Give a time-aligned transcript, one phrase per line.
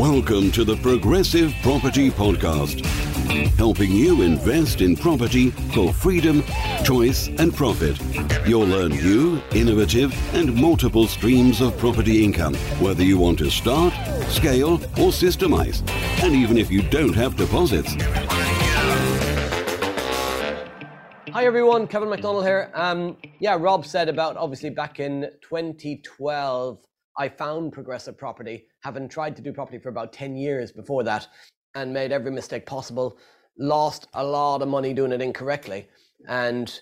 [0.00, 2.86] Welcome to the Progressive Property Podcast,
[3.56, 6.42] helping you invest in property for freedom,
[6.82, 8.00] choice, and profit.
[8.48, 13.92] You'll learn new, innovative, and multiple streams of property income, whether you want to start,
[14.30, 15.86] scale, or systemize,
[16.22, 17.92] and even if you don't have deposits.
[21.30, 22.70] Hi everyone, Kevin McDonald here.
[22.72, 26.78] Um, yeah, Rob said about obviously back in 2012,
[27.16, 31.28] I found progressive property, having tried to do property for about 10 years before that,
[31.74, 33.18] and made every mistake possible.
[33.58, 35.88] Lost a lot of money doing it incorrectly,
[36.28, 36.80] and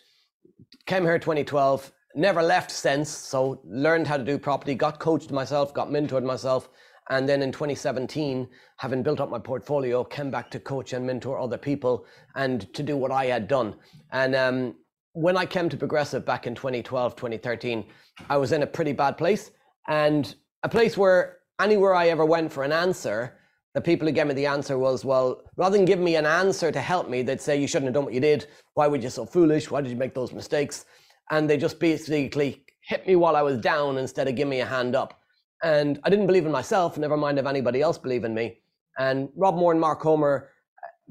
[0.87, 1.93] came here 2012.
[2.15, 6.69] Never left since, so learned how to do property, got coached myself, got mentored myself,
[7.11, 11.39] and then in 2017, having built up my portfolio, came back to coach and mentor
[11.39, 13.75] other people and to do what I had done.
[14.13, 14.75] And um,
[15.13, 17.87] when I came to Progressive back in 2012, 2013,
[18.29, 19.51] I was in a pretty bad place
[19.89, 23.39] and a place where anywhere I ever went for an answer,
[23.75, 26.71] the people who gave me the answer was, well, rather than give me an answer
[26.71, 28.47] to help me, they'd say, you shouldn't have done what you did.
[28.75, 29.71] Why were you so foolish?
[29.71, 30.85] Why did you make those mistakes?
[31.31, 34.67] And they just basically hit me while I was down instead of give me a
[34.67, 35.21] hand up.
[35.63, 38.59] And I didn't believe in myself, never mind if anybody else believed in me.
[38.99, 40.51] And Rob Moore and Mark Homer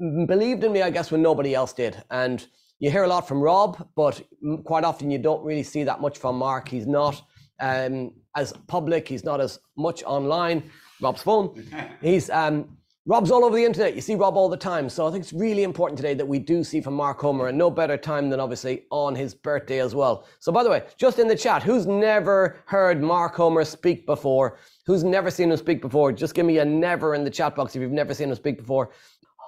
[0.02, 2.02] uh, believed in me, I guess, when nobody else did.
[2.10, 2.46] And
[2.78, 4.22] you hear a lot from Rob, but
[4.64, 6.68] quite often you don't really see that much from Mark.
[6.68, 7.22] He's not
[7.60, 9.08] um, as public.
[9.08, 10.70] He's not as much online.
[11.00, 11.64] Rob's phone.
[12.00, 12.78] He's um,
[13.08, 13.94] Rob's all over the internet.
[13.94, 14.90] You see Rob all the time.
[14.90, 17.56] So I think it's really important today that we do see from Mark Homer, and
[17.56, 20.26] no better time than obviously on his birthday as well.
[20.40, 24.58] So by the way, just in the chat, who's never heard Mark Homer speak before?
[24.84, 26.12] Who's never seen him speak before?
[26.12, 28.58] Just give me a never in the chat box if you've never seen him speak
[28.58, 28.90] before.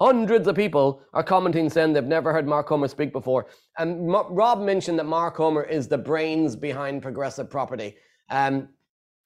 [0.01, 3.47] Hundreds of people are commenting saying they've never heard Mark Homer speak before.
[3.79, 7.97] And M- Rob mentioned that Mark Homer is the brains behind progressive property.
[8.31, 8.71] Um,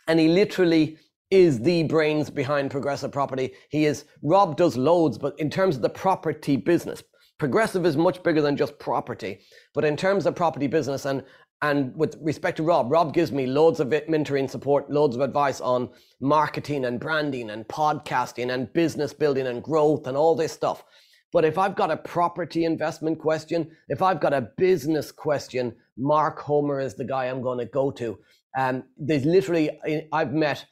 [0.09, 0.99] and he literally
[1.31, 3.53] is the brains behind progressive property.
[3.71, 7.03] He is, Rob does loads, but in terms of the property business,
[7.39, 9.41] progressive is much bigger than just property.
[9.75, 11.23] But in terms of property business and
[11.65, 15.63] and with respect to Rob, Rob gives me loads of mentoring support, loads of advice
[15.63, 15.89] on
[16.21, 20.85] marketing and branding and podcasting and business building and growth and all this stuff.
[21.33, 26.39] But if I've got a property investment question, if I've got a business question, Mark
[26.39, 28.19] Homer is the guy I'm going to go to.
[28.59, 29.71] Um, there's literally,
[30.13, 30.67] I've met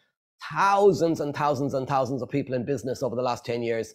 [0.52, 3.94] thousands and thousands and thousands of people in business over the last 10 years.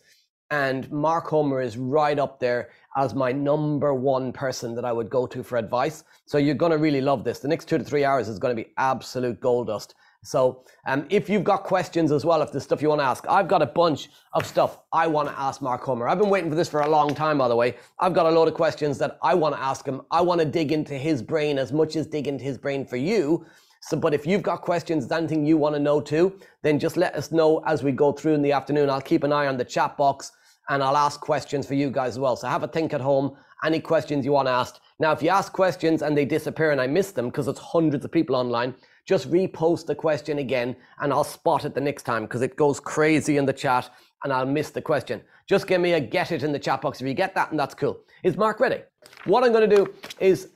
[0.49, 5.09] And Mark Homer is right up there as my number one person that I would
[5.09, 6.03] go to for advice.
[6.25, 7.39] So you're going to really love this.
[7.39, 9.95] The next two to three hours is going to be absolute gold dust.
[10.23, 13.25] So um, if you've got questions as well, if there's stuff you want to ask,
[13.29, 16.07] I've got a bunch of stuff I want to ask Mark Homer.
[16.07, 17.75] I've been waiting for this for a long time, by the way.
[17.99, 20.01] I've got a load of questions that I want to ask him.
[20.11, 22.97] I want to dig into his brain as much as dig into his brain for
[22.97, 23.45] you
[23.81, 27.15] so, but if you've got questions, anything you want to know too, then just let
[27.15, 28.89] us know as we go through in the afternoon.
[28.89, 30.31] I'll keep an eye on the chat box
[30.69, 32.35] and I'll ask questions for you guys as well.
[32.35, 33.37] So have a think at home.
[33.63, 34.81] Any questions you want asked.
[34.99, 38.03] Now, if you ask questions and they disappear and I miss them because it's hundreds
[38.03, 42.23] of people online, just repost the question again and I'll spot it the next time
[42.23, 43.89] because it goes crazy in the chat
[44.23, 45.21] and I'll miss the question.
[45.47, 47.59] Just give me a get it in the chat box if you get that and
[47.59, 47.99] that's cool.
[48.23, 48.81] Is Mark ready?
[49.25, 50.49] What I'm going to do is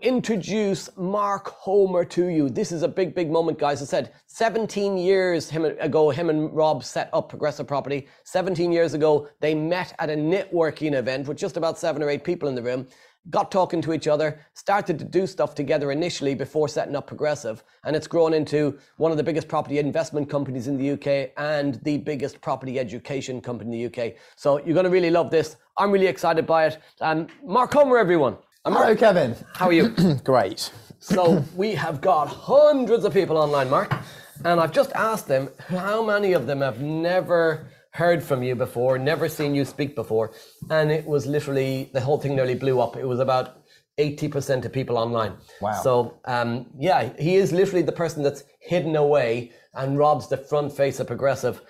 [0.00, 2.48] introduce Mark Homer to you.
[2.48, 3.82] This is a big, big moment, guys.
[3.82, 8.08] I said 17 years him ago, him and Rob set up Progressive Property.
[8.24, 12.24] 17 years ago, they met at a networking event with just about seven or eight
[12.24, 12.86] people in the room.
[13.30, 17.62] Got talking to each other, started to do stuff together initially before setting up Progressive,
[17.84, 21.76] and it's grown into one of the biggest property investment companies in the UK and
[21.84, 24.14] the biggest property education company in the UK.
[24.34, 25.56] So you're going to really love this.
[25.78, 26.78] I'm really excited by it.
[27.00, 28.38] Um, Mark Homer, everyone.
[28.64, 29.34] I'm Hello, Kevin.
[29.54, 29.88] How are you?
[30.24, 30.70] Great.
[31.00, 33.92] So we have got hundreds of people online, Mark,
[34.44, 38.98] and I've just asked them how many of them have never heard from you before,
[38.98, 40.30] never seen you speak before,
[40.70, 42.96] and it was literally the whole thing nearly blew up.
[42.96, 43.64] It was about
[43.98, 45.32] 80% of people online.
[45.60, 45.72] Wow.
[45.82, 50.72] So, um, yeah, he is literally the person that's hidden away and Rob's the front
[50.72, 51.60] face of Progressive.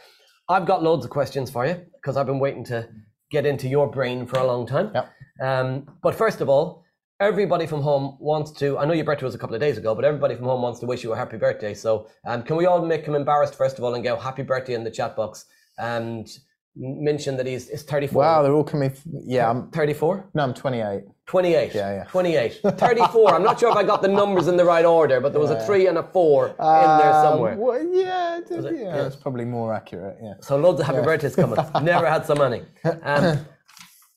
[0.46, 2.86] I've got loads of questions for you because I've been waiting to
[3.30, 4.90] get into your brain for a long time.
[4.94, 5.10] Yep.
[5.40, 6.81] Um, but first of all,
[7.22, 8.76] everybody from home wants to.
[8.78, 10.80] I know your birthday was a couple of days ago, but everybody from home wants
[10.80, 11.72] to wish you a happy birthday.
[11.74, 14.74] So, um, can we all make him embarrassed first of all and go happy birthday
[14.74, 15.46] in the chat box
[15.78, 16.28] and
[16.74, 18.18] mention that he's is 34?
[18.22, 18.92] Wow, they're all coming.
[19.24, 20.30] Yeah, I'm 34.
[20.34, 21.02] No, I'm 28.
[21.26, 21.74] 28.
[21.74, 22.04] Yeah, yeah.
[22.04, 22.60] 28.
[22.78, 23.34] 34.
[23.34, 25.50] I'm not sure if I got the numbers in the right order, but there was
[25.50, 27.56] a three and a four in there Um, somewhere.
[27.56, 29.06] well, yeah, it- yeah, Yeah.
[29.06, 30.16] it's probably more accurate.
[30.20, 30.34] Yeah.
[30.40, 31.58] So loads of happy birthdays coming.
[31.82, 32.62] Never had so many.
[32.84, 33.38] Um,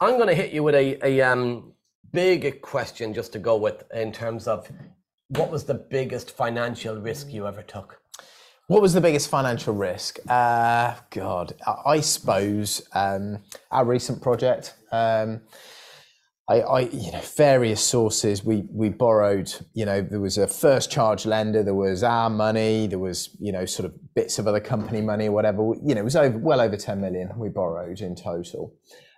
[0.01, 1.71] I'm going to hit you with a, a um,
[2.15, 4.71] big question just to go with in terms of
[5.27, 7.99] what was the biggest financial risk you ever took?
[8.67, 10.19] What was the biggest financial risk?
[10.27, 11.53] Uh, God,
[11.85, 13.39] I, suppose um,
[13.69, 14.75] our recent project.
[14.91, 15.41] Um,
[16.47, 18.45] I, I, you know, various sources.
[18.45, 19.53] We we borrowed.
[19.73, 21.63] You know, there was a first charge lender.
[21.63, 22.87] There was our money.
[22.87, 25.73] There was you know sort of bits of other company money, or whatever.
[25.83, 28.73] You know, it was over well over ten million we borrowed in total.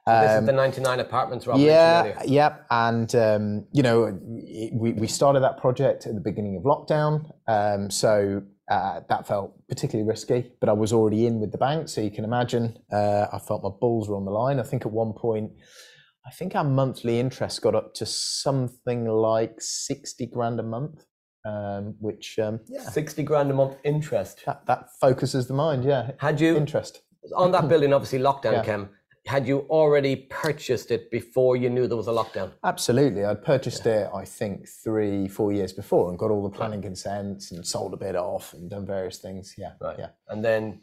[0.08, 2.66] This is the 99 apartments, Rob Yeah, yep.
[2.72, 4.18] And um, you know,
[4.74, 9.54] we we started that project at the beginning of lockdown, um, so uh, that felt
[9.68, 10.52] particularly risky.
[10.60, 13.64] But I was already in with the bank, so you can imagine uh, I felt
[13.64, 14.60] my balls were on the line.
[14.60, 15.52] I think at one point,
[16.26, 21.06] I think our monthly interest got up to something like sixty grand a month,
[21.48, 24.44] um, which um, yeah, 60 grand a month interest.
[24.46, 25.84] that, that focuses the mind.
[25.84, 27.02] Yeah, Had you, interest.
[27.36, 28.64] on that building, obviously lockdown, Yeah.
[28.64, 28.90] Kem,
[29.28, 32.52] had you already purchased it before you knew there was a lockdown?
[32.64, 33.26] Absolutely.
[33.26, 37.52] I'd purchased it, I think, three, four years before and got all the planning consents
[37.52, 39.54] and sold a bit off and done various things.
[39.58, 39.74] Yeah.
[39.82, 39.98] Right.
[40.00, 40.10] Yeah.
[40.30, 40.82] And then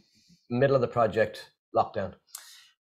[0.50, 2.12] middle of the project, lockdown.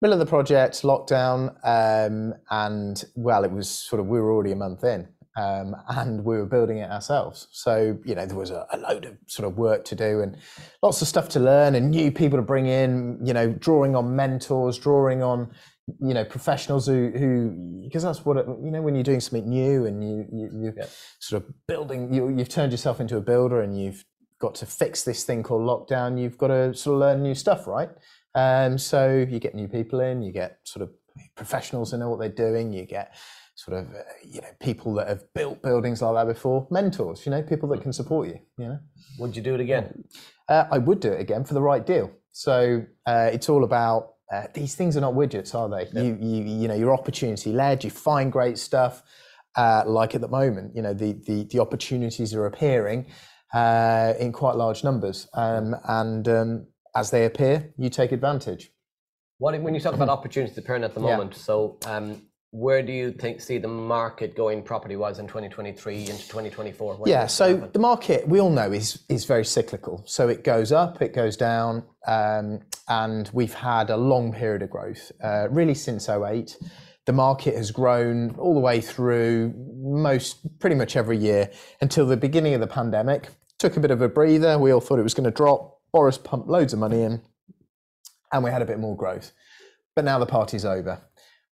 [0.00, 4.52] Middle of the project, lockdown, um, and well, it was sort of, we were already
[4.52, 5.08] a month in.
[5.36, 7.46] Um, and we were building it ourselves.
[7.52, 10.36] So, you know, there was a, a load of sort of work to do and
[10.82, 14.16] lots of stuff to learn and new people to bring in, you know, drawing on
[14.16, 15.52] mentors, drawing on,
[16.00, 19.48] you know, professionals who, who because that's what, it, you know, when you're doing something
[19.48, 20.86] new and you, you, you're Yeah.
[21.20, 24.04] sort of building, you, you've turned yourself into a builder and you've
[24.40, 27.66] got to fix this thing called lockdown, you've got to sort of learn new stuff,
[27.66, 27.90] right?
[28.34, 30.90] Um, so you get new people in, you get sort of
[31.36, 33.14] professionals who know what they're doing, you get
[33.58, 37.30] sort of uh, you know people that have built buildings like that before, mentors, you
[37.30, 38.38] know, people that can support you.
[38.56, 38.78] You know,
[39.18, 40.04] Would you do it again?
[40.48, 42.10] uh, I would do it again for the right deal.
[42.30, 45.88] So uh, it's all about uh, these things are not widgets, are they?
[46.00, 47.82] You you you know you're opportunity led.
[47.82, 49.02] You find great stuff.
[49.56, 53.06] Uh, like at the moment, you know the the, the opportunities are appearing
[53.52, 58.70] uh, in quite large numbers, um, and um, as they appear, you take advantage.
[59.38, 61.16] What when you talk about opportunities appearing at the Yeah.
[61.16, 61.34] moment?
[61.34, 66.28] So, um, where do you think see the market going property wise in 2023 into
[66.28, 66.96] 2024?
[66.96, 67.70] What Yeah, so happen?
[67.72, 70.02] the market we all know is is very cyclical.
[70.06, 74.70] So it goes up, it goes down, um, and we've had a long period of
[74.70, 76.56] growth, uh, really since 08.
[77.04, 82.16] The market has grown all the way through most pretty much every year until the
[82.16, 83.28] beginning of the pandemic.
[83.58, 84.58] Took a bit of a breather.
[84.58, 85.80] We all thought it was going to drop.
[85.92, 87.22] Boris pumped loads of money in,
[88.32, 89.32] and we had a bit more growth.
[89.96, 91.02] But now the party's over.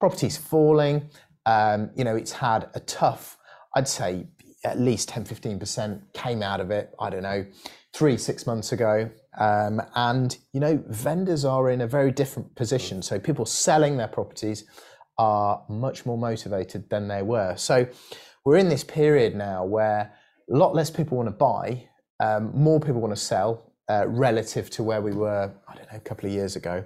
[0.01, 1.07] Property's falling.
[1.45, 3.37] Um, you know, it's had a tough,
[3.75, 4.25] I'd say
[4.63, 7.45] at least 10, 15% came out of it, I don't know,
[7.93, 9.11] three, six months ago.
[9.39, 13.03] Um, and, you know, vendors are in a very different position.
[13.03, 14.63] So people selling their properties
[15.19, 17.55] are much more motivated than they were.
[17.55, 17.87] So
[18.43, 20.11] we're in this period now where
[20.51, 21.87] a lot less people want to buy,
[22.19, 25.97] um, more people want to sell uh, relative to where we were, I don't know,
[25.97, 26.83] a couple of years ago.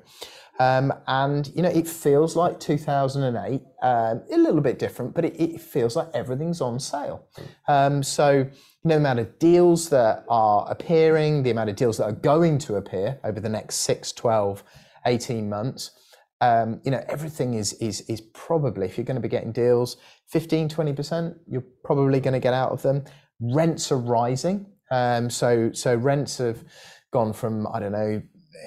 [0.59, 5.41] Um, and you know, it feels like 2008, um, a little bit different, but it,
[5.41, 7.27] it feels like everything's on sale.
[7.67, 8.43] Um, so, you
[8.85, 12.57] know, the amount of deals that are appearing, the amount of deals that are going
[12.59, 14.63] to appear over the next 6, 12,
[15.05, 15.91] 18 months,
[16.39, 19.97] um, you know, everything is, is, is probably, if you're going to be getting deals,
[20.29, 23.03] 15, 20%, you're probably going to get out of them.
[23.41, 24.67] Rents are rising.
[24.91, 26.63] Um, so, so rents have
[27.11, 28.21] gone from, I don't know,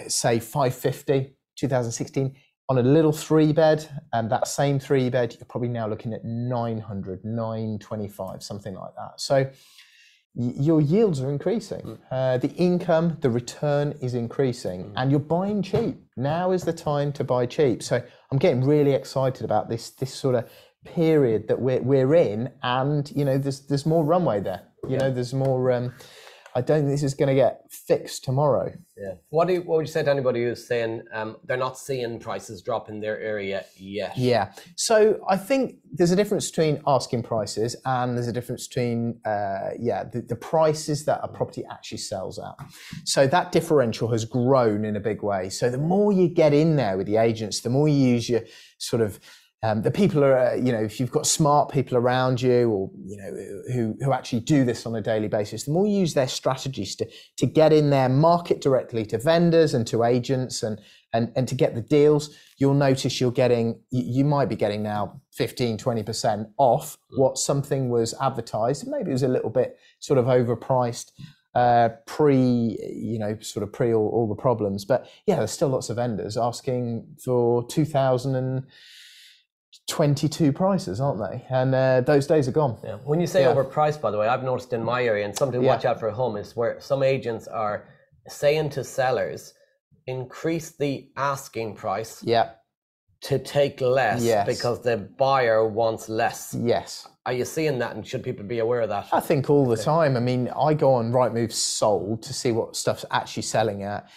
[0.08, 2.34] say 550 2016
[2.68, 6.24] on a little three bed and that same three bed you're probably now looking at
[6.24, 9.20] 900 925 something like that.
[9.20, 9.50] So
[10.34, 11.98] your yields are increasing.
[12.12, 15.96] Uh, the income the return is increasing and you're buying cheap.
[16.16, 17.82] Now is the time to buy cheap.
[17.82, 20.50] So i'm getting really excited about this this sort of
[20.84, 24.62] period that we're, we're in and you know there's there's more runway there.
[24.88, 25.92] You know there's more um,
[26.58, 29.14] i don't think this is going to get fixed tomorrow Yeah.
[29.30, 32.18] What do you, what would you say to anybody who's saying um, they're not seeing
[32.18, 34.18] prices drop in their area yet?
[34.18, 34.52] Yeah.
[34.74, 39.70] So I think there's a difference between asking prices and there's a difference between, uh,
[39.78, 42.54] yeah, the, the prices that a property actually sells at.
[43.04, 45.48] So that differential has grown in a big way.
[45.48, 48.42] So the more you get in there with the agents, the more you use your
[48.78, 49.20] sort of
[49.64, 52.90] um, the people are, uh, you know, if you've got smart people around you, or
[53.04, 56.14] you know, who who actually do this on a daily basis, the more you use
[56.14, 60.80] their strategies to to get in there, market directly to vendors and to agents, and
[61.12, 65.20] and and to get the deals, you'll notice you're getting, you, might be getting now
[65.32, 68.86] 15, 20 percent off what something was advertised.
[68.86, 71.10] Maybe it was a little bit sort of overpriced
[71.56, 74.84] uh, pre, you know, sort of pre all, all the problems.
[74.84, 77.66] But yeah, there's still lots of vendors asking for
[79.86, 81.44] 2022 prices, aren't they?
[81.48, 82.78] And uh, those days are gone.
[82.84, 82.96] Yeah.
[83.04, 83.54] When you say Yeah.
[83.54, 85.72] overpriced, by the way, I've noticed in my area, and something to Yeah.
[85.74, 87.84] watch out for at home is where some agents are
[88.28, 89.54] saying to sellers,
[90.06, 92.50] increase the asking price Yeah.
[93.22, 94.46] to take less Yes.
[94.46, 96.54] because the buyer wants less.
[96.54, 97.08] Yes.
[97.26, 99.06] Are you seeing that, and should people be aware of that?
[99.12, 100.16] I think all the time.
[100.16, 104.08] I mean, I go on Rightmove sold to see what stuff's actually selling at.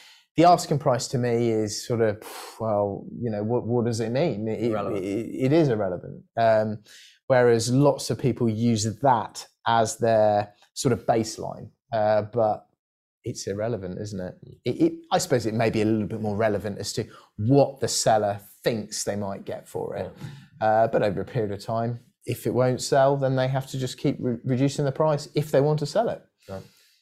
[0.41, 2.24] The asking price to me is sort of,
[2.60, 4.48] well, you know, what, what does it mean?
[4.48, 5.05] It, Irrelevant.
[5.05, 6.24] it, it is irrelevant.
[6.36, 6.79] Um,
[7.27, 12.65] whereas lots of people use that as their sort of baseline, uh, but
[13.24, 14.36] it's irrelevant, isn't it?
[14.65, 14.93] It, it?
[15.12, 17.05] I suppose it may be a little bit more relevant as to
[17.38, 20.12] what the seller thinks they might get for it.
[20.60, 23.77] Uh, but over a period of time, if it won't sell, then they have to
[23.77, 26.24] just keep re- reducing the price if they want to sell it.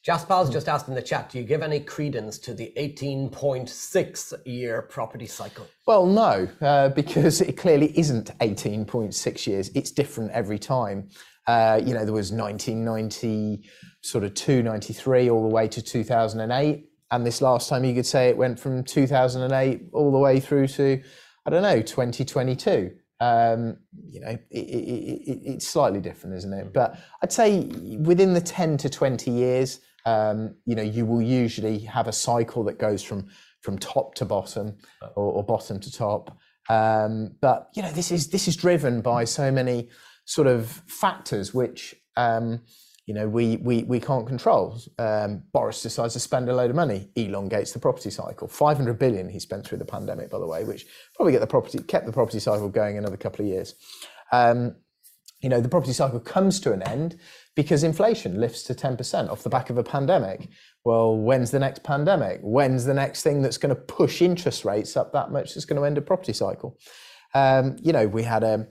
[0.06, 4.82] Jaspal's just asked in the chat, do you give any credence to the 18.6 year
[4.82, 5.66] property cycle?
[5.86, 9.70] Well, no, uh, because it clearly isn't 18.6 years.
[9.74, 11.10] It's different every time.
[11.46, 13.68] Uh, you know, there was 1990,
[14.00, 16.86] sort of 293 all the way to 2008.
[17.10, 20.68] And this last time you could say it went from 2008 all the way through
[20.68, 21.02] to,
[21.44, 22.92] I don't know, 2022.
[23.20, 23.76] Um,
[24.08, 26.72] you know, it, it, it, it's slightly different, isn't it?
[26.72, 27.64] But I'd say
[28.00, 32.64] within the 10 to 20 years, um, you know, you will usually have a cycle
[32.64, 33.28] that goes from
[33.60, 34.78] from top to bottom
[35.16, 36.36] or, or bottom to top.
[36.68, 39.88] Um, but you know, this is this is driven by so many
[40.24, 42.60] sort of factors which um,
[43.06, 44.78] you know we we we can't control.
[44.98, 48.48] Um, Boris decides to spend a load of money, elongates the property cycle.
[48.48, 51.46] Five hundred billion he spent through the pandemic, by the way, which probably get the
[51.46, 53.74] property kept the property cycle going another couple of years.
[54.32, 54.76] Um,
[55.40, 57.18] you know, the property cycle comes to an end
[57.56, 60.48] because inflation lifts to 10% off the back of a pandemic.
[60.84, 62.40] Well, when's the next pandemic?
[62.42, 65.80] When's the next thing that's going to push interest rates up that much that's going
[65.80, 66.78] to end a property cycle?
[67.34, 68.68] Um, you know, we had a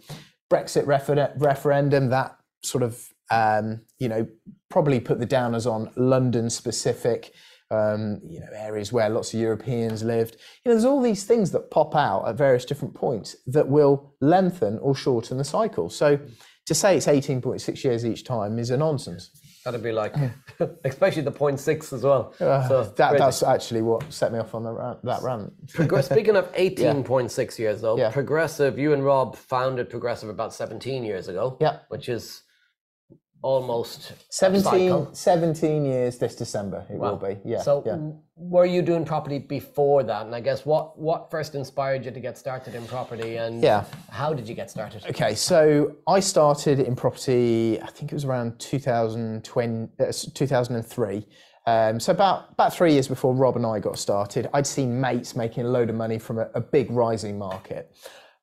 [0.51, 4.27] Brexit refer- referendum that sort of, um, you know,
[4.69, 7.33] probably put the downers on London specific.
[7.71, 10.37] Um, you know, areas where lots of Europeans lived.
[10.65, 14.15] You know, there's all these things that pop out at various different points that will
[14.21, 15.91] lengthen or shorten the cycle.
[15.91, 16.17] So,
[16.69, 19.31] to say it's 18.6 years each time is a nonsense.
[19.65, 20.15] That'd be like,
[20.85, 22.33] especially the 0.6 as well.
[22.39, 25.51] Uh, so that, that's actually what set me off on the rant, that rant.
[25.73, 28.11] Progress- Speaking of 18.6 years though, Yeah.
[28.11, 31.57] Progressive, you and Rob founded Progressive about 17 years ago.
[31.59, 31.79] Yeah.
[31.89, 32.43] Which is
[33.41, 37.37] almost a 17, 17 years this December, it will be.
[37.45, 37.61] Yeah.
[37.61, 37.97] So yeah.
[38.35, 40.25] were you doing property before that?
[40.25, 43.85] And I guess what what first inspired you to get started in property and Yeah.
[44.09, 45.05] how did you get started?
[45.09, 51.25] Okay, so I started in property, I think it was around 2020, uh, 2003.
[51.65, 55.35] Um, so about about three years before Rob and I got started, I'd seen mates
[55.35, 57.95] making a load of money from a, a big rising market.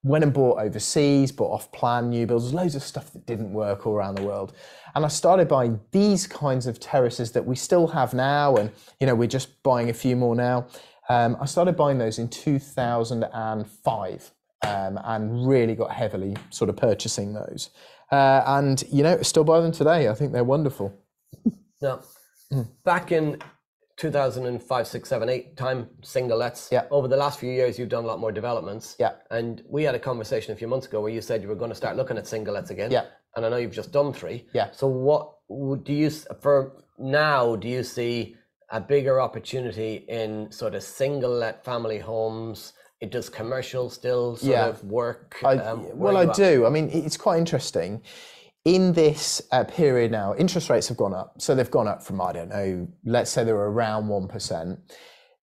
[0.05, 3.95] Went and bought overseas, bought off-plan new builds, loads of stuff that didn't work all
[3.95, 4.53] around the world.
[4.97, 9.07] And I started buying these kinds of terraces that we still have now, and you
[9.07, 10.67] know we're just buying a few more now.
[11.11, 14.31] Um, I started buying those in 2005
[14.67, 17.69] um, and really got heavily sort of purchasing those.
[18.11, 20.09] Uh, and you know, still buy them today.
[20.09, 20.99] I think they're wonderful.
[21.83, 22.01] Now,
[22.51, 22.63] Hmm.
[22.85, 23.39] back in
[23.97, 26.69] 2005, 6, 7, 8 time single lets.
[26.71, 26.85] Yeah.
[26.91, 28.97] Over the last few years, you've done a lot more developments.
[28.99, 29.13] Yeah.
[29.31, 31.71] And we had a conversation a few months ago where you said you were going
[31.71, 32.91] to start looking at single lets again.
[32.91, 33.05] Yeah.
[33.35, 34.47] And I know you've just done three.
[34.53, 34.71] Yeah.
[34.73, 35.33] So what
[35.85, 36.11] do you,
[36.41, 38.37] for now, do you see
[38.71, 42.75] a bigger opportunity in sort of single let family homes?
[43.01, 44.67] It does commercial still sort Yeah.
[44.69, 45.37] of work?
[45.45, 46.65] I, Um, well, I do.
[46.67, 48.03] I mean, it's quite interesting.
[48.67, 51.41] In this uh, period now, interest rates have gone up.
[51.41, 54.79] So they've gone up from, I don't know, let's say they were around 1%.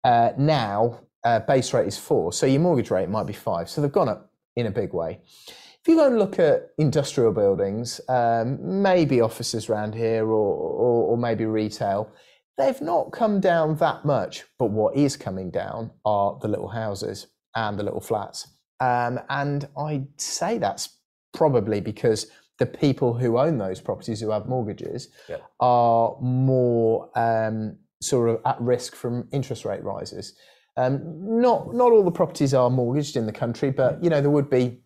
[0.04, 2.32] Uh, now, uh, base rate is four.
[2.32, 3.72] So your mortgage rate might be five.
[3.72, 5.20] So they've gone up in a big way.
[5.48, 11.04] If you go and look at industrial buildings, um, maybe offices around here or, or,
[11.08, 12.12] or maybe retail,
[12.56, 14.44] they've not come down that much.
[14.60, 18.48] But what is coming down are the little houses and the little flats.
[18.80, 21.00] Um, and I'd say that's
[21.34, 22.28] probably because
[22.60, 25.38] the people who own those properties who have mortgages Yeah.
[25.60, 30.36] are more um, sort of at risk from interest rate rises.
[30.76, 31.02] Um,
[31.42, 34.50] not not all the properties are mortgaged in the country, but you know there would
[34.50, 34.82] be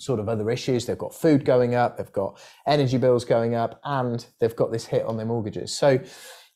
[0.00, 0.86] sort of other issues.
[0.86, 4.86] They've got food going up, they've got energy bills going up, and they've got this
[4.86, 5.76] hit on their mortgages.
[5.76, 5.98] So,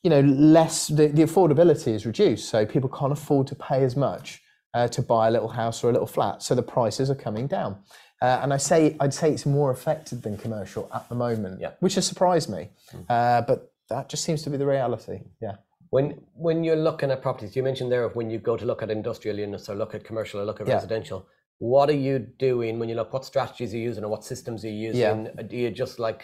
[0.01, 3.95] you know, less the, the affordability is reduced, so people can't afford to pay as
[3.97, 4.41] much
[4.73, 6.41] uh, to buy a little house or a little flat.
[6.41, 7.77] So the prices are coming down.
[8.23, 11.71] Uh, and I say I'd say it's more affected than commercial at the moment, Yeah.
[11.81, 12.69] which has surprised me.
[13.09, 15.17] Uh, but that just seems to be the reality.
[15.41, 15.55] Yeah.
[15.89, 16.05] When
[16.45, 18.89] when you're looking at properties, you mentioned there of when you go to look at
[18.89, 20.75] industrial units or look at commercial or look at Yeah.
[20.75, 21.19] residential.
[21.59, 23.11] What are you doing when you look?
[23.13, 25.25] What strategies are you using or what systems are you using?
[25.25, 25.41] Yeah.
[25.51, 26.21] Do you just like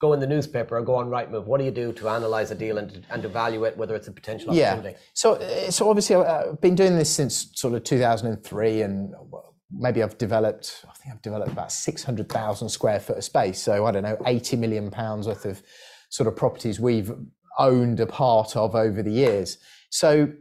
[0.00, 1.44] go in the newspaper or go on Rightmove?
[1.44, 4.12] What do you do to analyze a deal and to, and evaluate whether it's a
[4.12, 4.90] potential opportunity?
[4.90, 4.96] Yeah.
[5.22, 9.14] So, uh, so obviously, uh, I've been doing this since sort of 2003, and
[9.70, 10.84] maybe I've developed.
[10.88, 13.60] I think I've developed about 600,000 square foot of space.
[13.60, 15.62] So I don't know, 80 million pounds worth of
[16.10, 17.12] sort of properties we've
[17.58, 19.58] owned a part of over the years.
[19.90, 20.32] So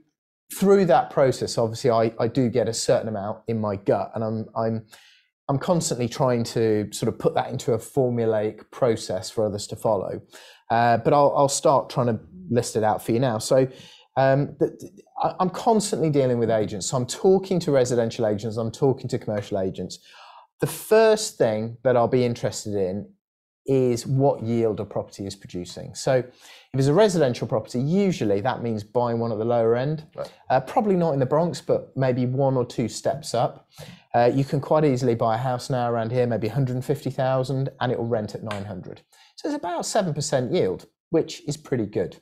[0.53, 4.23] through that process, obviously, I, I do get a certain amount in my gut, and
[4.23, 4.85] I'm I'm
[5.49, 9.75] I'm constantly trying to sort of put that into a formulaic process for others to
[9.75, 10.21] follow.
[10.69, 12.19] Uh, but I'll, I'll start trying to
[12.49, 13.37] list it out for you now.
[13.37, 13.67] So
[14.17, 14.77] um, the,
[15.19, 16.87] I'm constantly dealing with agents.
[16.87, 19.99] So I'm talking to residential agents, I'm talking to commercial agents.
[20.59, 23.07] The first thing that I'll be interested in
[23.67, 25.93] is what yield a property is producing.
[25.93, 30.05] So if it's a residential property, usually that means buying one at the lower end.
[30.15, 30.31] Right.
[30.49, 33.67] Uh, probably not in the Bronx, but maybe one or two steps up.
[34.15, 37.97] Uh, you can quite easily buy a house now around here, maybe 150,000, and it
[37.97, 39.01] will rent at 900.
[39.35, 42.17] So it's about 7% yield, which is pretty good.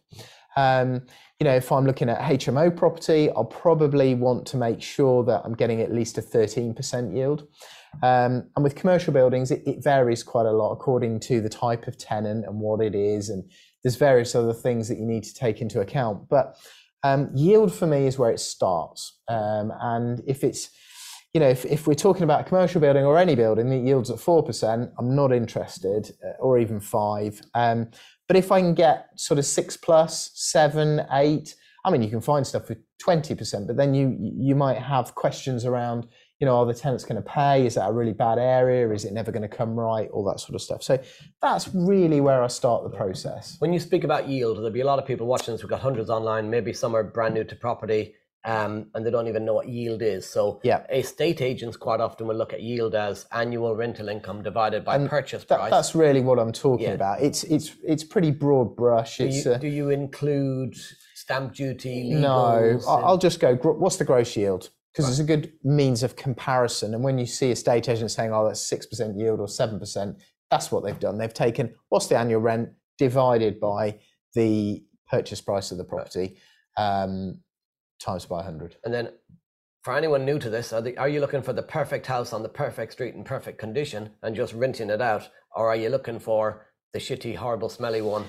[0.55, 1.01] Um,
[1.39, 5.41] you know, if I'm looking at HMO property, I'll probably want to make sure that
[5.43, 7.47] I'm getting at least a 13% yield.
[8.03, 11.87] Um, and with commercial buildings, it, it, varies quite a lot according to the type
[11.87, 13.29] of tenant and what it is.
[13.29, 13.49] And
[13.83, 16.27] there's various other things that you need to take into account.
[16.29, 16.57] But
[17.03, 19.19] um, yield for me is where it starts.
[19.27, 20.69] Um, and if it's,
[21.33, 24.09] you know, if, if we're talking about a commercial building or any building that yields
[24.09, 27.41] at 4%, I'm not interested, uh, or even five.
[27.53, 27.89] Um,
[28.27, 31.55] but if I can get sort of six plus, seven, eight,
[31.85, 35.65] I mean, you can find stuff for 20%, but then you, you might have questions
[35.65, 36.07] around,
[36.39, 37.65] you know, are the tenants going to pay?
[37.65, 38.91] Is that a really bad area?
[38.91, 40.09] Is it never going to come right?
[40.11, 40.81] All that sort of stuff.
[40.81, 40.99] So
[41.43, 43.57] that's really where I start the process.
[43.59, 45.61] When you speak about yield, there'll be a lot of people watching this.
[45.61, 46.49] We've got hundreds online.
[46.49, 48.15] Maybe some are brand new to property.
[48.45, 50.29] Um, and they don't even know what yield is.
[50.29, 50.85] So, yeah.
[50.91, 55.09] estate agents quite often will look at yield as annual rental income divided by and
[55.09, 55.71] purchase that, price.
[55.71, 56.93] That's really what I'm talking yeah.
[56.93, 57.21] about.
[57.21, 59.17] It's it's it's pretty broad brush.
[59.17, 60.75] Do you, uh, do you include
[61.15, 62.11] stamp duty?
[62.11, 63.55] no, I'll just go.
[63.55, 64.69] What's the gross yield?
[64.95, 65.11] because right.
[65.11, 66.93] it's a good means of comparison.
[66.93, 70.17] And when you see estate agents saying, "Oh, that's six percent yield or seven percent,"
[70.49, 71.17] that's what they've done.
[71.17, 73.99] They've taken what's the annual rent divided by
[74.35, 76.37] the purchase price of the property
[76.77, 77.41] um,
[77.99, 78.77] times by 100.
[78.83, 79.09] And then,
[79.83, 82.41] for anyone new to this, are, the, are you looking for the perfect house on
[82.43, 86.19] the perfect street in perfect condition and just renting it out, or are you looking
[86.19, 88.25] for the shitty, horrible, smelly one?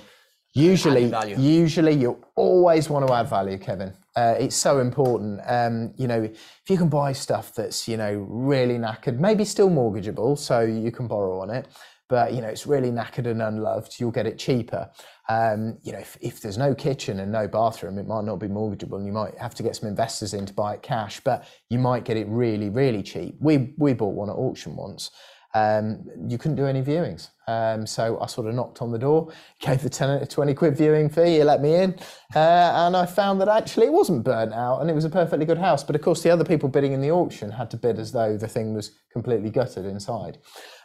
[0.56, 3.92] Usually, usually you always want to add value, Kevin.
[4.16, 5.42] Uh, it's so important.
[5.46, 9.68] Um, you know, if you can buy stuff that's you know really knackered, maybe still
[9.68, 11.68] mortgageable, so you can borrow on it.
[12.08, 14.00] But you know, it's really knackered and unloved.
[14.00, 14.90] You'll get it cheaper.
[15.28, 18.48] Um, you know, if, if there's no kitchen and no bathroom, it might not be
[18.48, 21.20] mortgageable, and you might have to get some investors in to buy it cash.
[21.20, 23.36] But you might get it really, really cheap.
[23.40, 25.10] We we bought one at auction once.
[25.56, 27.30] Um, you couldn't do any viewings.
[27.48, 30.76] Um, so I sort of knocked on the door, gave the tenant a 20 quid
[30.76, 31.94] viewing fee, he let me in,
[32.34, 35.46] uh, and I found that actually it wasn't burnt out and it was a perfectly
[35.46, 35.82] good house.
[35.82, 38.36] But of course, the other people bidding in the auction had to bid as though
[38.36, 40.38] the thing was completely gutted inside.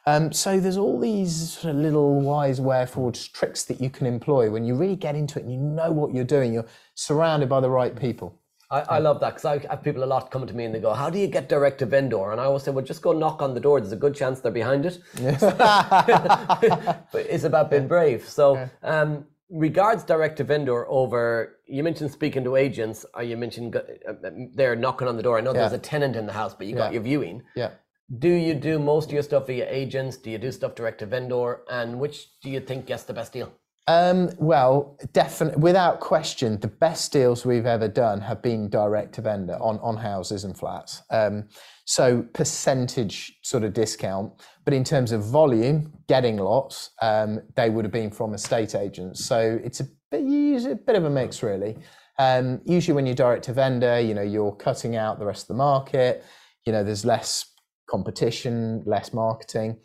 [0.05, 4.49] Um, so there's all these sort of little wise wherefore tricks that you can employ
[4.49, 6.53] when you really get into it and you know what you're doing.
[6.53, 8.41] You're surrounded by the right people.
[8.71, 10.79] I, I love that because I have people a lot coming to me and they
[10.79, 13.11] go, "How do you get direct to vendor?" And I always say, "Well, just go
[13.11, 13.79] knock on the door.
[13.79, 18.27] There's a good chance they're behind it." but it's about being brave.
[18.27, 21.57] So, um, regards direct to vendor over.
[21.67, 24.13] You mentioned speaking to agents, or you mentioned uh,
[24.55, 25.37] they're knocking on the door.
[25.37, 25.59] I know yeah.
[25.59, 27.43] there's a tenant in the house, but you got your viewing.
[27.55, 27.71] Yeah.
[28.19, 30.17] Do you do most of your stuff via agents?
[30.17, 31.61] Do you do stuff direct to vendor?
[31.69, 33.53] And which do you think gets the best deal?
[33.87, 39.21] Um, well, definitely, without question, the best deals we've ever done have been direct to
[39.21, 41.01] vendor on, on houses and flats.
[41.09, 41.47] Um,
[41.85, 44.33] so percentage sort of discount,
[44.65, 49.25] but in terms of volume, getting lots, um, they would have been from estate agents.
[49.25, 51.77] So it's a bit, a bit of a mix, really.
[52.19, 55.47] Um, usually, when you're direct to vendor, you know you're cutting out the rest of
[55.47, 56.23] the market.
[56.65, 57.50] You know, there's less
[57.91, 59.77] competition, less marketing.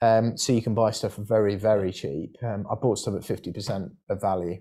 [0.00, 2.36] Um, so you can buy stuff very, very cheap.
[2.42, 4.58] Um, I bought stuff at fifty percent of value,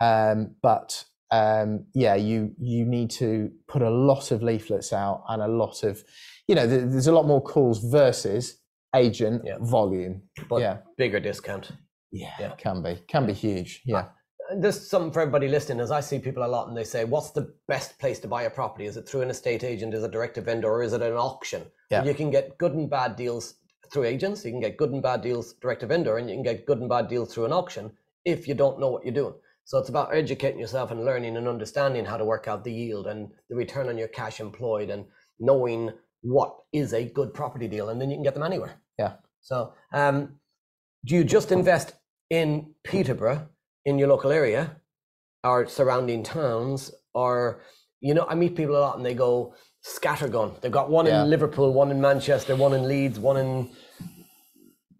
[0.00, 5.42] um, but um, yeah, you you need to put a lot of leaflets out and
[5.42, 6.04] a lot of,
[6.48, 8.62] you know, th- there's a lot more calls versus
[8.94, 9.58] agent yeah.
[9.60, 10.22] volume.
[10.48, 11.72] But yeah, bigger discount.
[12.12, 13.82] Yeah, yeah, can be can be huge.
[13.84, 14.06] Yeah.
[14.54, 15.80] There's something for everybody listening.
[15.80, 18.42] As I see people a lot, and they say, "What's the best place to buy
[18.42, 18.86] a property?
[18.86, 19.94] Is it through an estate agent?
[19.94, 22.04] Is it direct to vendor, or is it an auction?" Yeah.
[22.04, 23.54] You can get good and bad deals
[23.92, 24.44] through agents.
[24.44, 26.80] You can get good and bad deals direct to vendor, and you can get good
[26.80, 27.92] and bad deals through an auction
[28.24, 29.34] if you don't know what you're doing.
[29.64, 33.08] So it's about educating yourself and learning and understanding how to work out the yield
[33.08, 35.06] and the return on your cash employed and
[35.40, 38.80] knowing what is a good property deal, and then you can get them anywhere.
[38.98, 39.14] Yeah.
[39.40, 40.38] So, um,
[41.04, 41.94] do you just invest
[42.30, 43.48] in Peterborough,
[43.86, 44.76] in your local area,
[45.44, 47.62] or surrounding towns, or
[48.00, 50.60] you know, I meet people a lot and they go scattergun.
[50.60, 51.22] They've got one Yeah.
[51.22, 53.70] in Liverpool, one in Manchester, one in Leeds, one in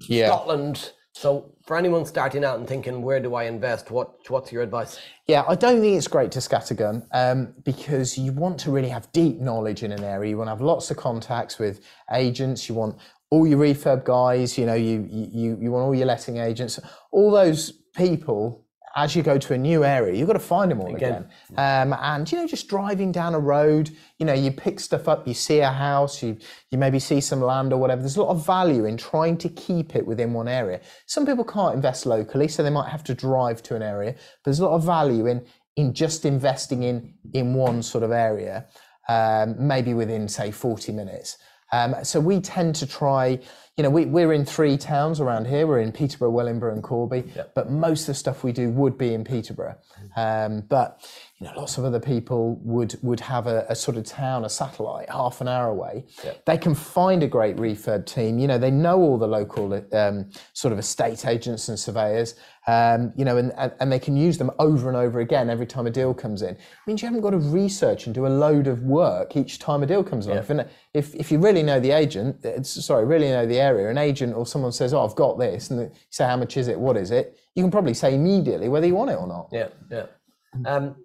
[0.08, 0.28] Yeah.
[0.28, 0.92] Scotland.
[1.12, 3.90] So for anyone starting out and thinking, where do I invest?
[3.90, 4.98] What what's your advice?
[5.26, 9.10] Yeah, I don't think it's great to scattergun um, because you want to really have
[9.12, 10.30] deep knowledge in an area.
[10.30, 11.80] You want to have lots of contacts with
[12.12, 12.68] agents.
[12.68, 12.96] You want
[13.30, 14.58] all your refurb guys.
[14.58, 16.78] You know, you you you want all your letting agents.
[17.12, 18.65] All those people.
[18.96, 21.28] As you go to a new area, you've got to find them all again.
[21.58, 25.28] Um, and you know, just driving down a road, you know, you pick stuff up,
[25.28, 26.38] you see a house, you
[26.70, 28.00] you maybe see some land or whatever.
[28.00, 30.80] There's a lot of value in trying to keep it within one area.
[31.06, 34.12] Some people can't invest locally, so they might have to drive to an area.
[34.12, 35.44] But there's a lot of value in
[35.76, 38.66] in just investing in in one sort of area,
[39.08, 41.36] um, maybe within say 40 minutes.
[41.72, 43.40] Um, so we tend to try,
[43.76, 45.66] you know, we, we're in three towns around here.
[45.66, 47.24] We're in Peterborough, Wellingborough, and Corby.
[47.54, 49.76] But most of the stuff we do would be in Peterborough.
[50.16, 51.06] Um, but
[51.38, 54.48] you know, lots of other people would would have a, a sort of town, a
[54.48, 56.06] satellite, half an hour away.
[56.46, 58.38] They can find a great refurb team.
[58.38, 62.36] You know, they know all the local um, sort of estate agents and surveyors.
[62.68, 65.86] Um, you know, and, and they can use them over and over again every time
[65.86, 66.54] a deal comes in.
[66.54, 69.84] It means you haven't got to research and do a load of work each time
[69.84, 70.38] a deal comes along.
[70.38, 70.50] If,
[70.94, 74.46] if if you really know the agent, sorry, really know the area, an agent or
[74.46, 76.80] someone says, "Oh, I've got this," and say, "How much is it?
[76.80, 79.48] What is it?" You can probably say immediately whether you want it or not.
[79.52, 80.06] Yeah, yeah.
[80.64, 80.96] Um,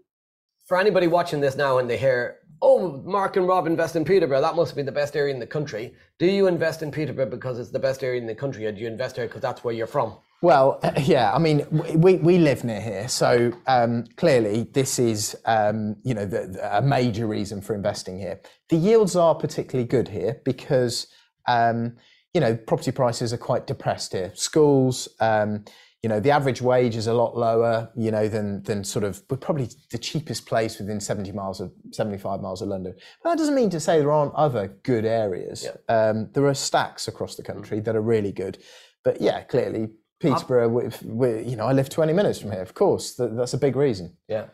[0.65, 4.41] for anybody watching this now and they hear, oh, Mark and Rob invest in Peterborough,
[4.41, 5.93] that must be the best area in the country.
[6.19, 8.79] Do you invest in Peterborough because it's the best area in the country, or do
[8.79, 10.15] you invest here because that's where you're from?
[10.43, 15.95] Well, yeah, I mean, we, we live near here, so um, clearly this is, um,
[16.03, 18.39] you know, the, the- a major reason for investing here.
[18.69, 21.07] The yields are particularly good here because,
[21.47, 21.97] um,
[22.33, 24.31] you know, property prices are quite depressed here.
[24.35, 25.65] Schools, um,
[26.03, 29.21] you know, the average wage is a lot lower, you know, than than sort of
[29.29, 32.95] we're probably the cheapest place within 70 miles of 75 miles of London.
[33.23, 35.67] But that doesn't mean to say there aren't other good areas.
[35.89, 38.57] Um, there are stacks across the country that are really good.
[39.03, 42.61] But yeah, clearly Peterborough, we, we, you know, I live 20 minutes from here.
[42.61, 44.15] Of course, that, that's a big reason.
[44.27, 44.45] Yeah.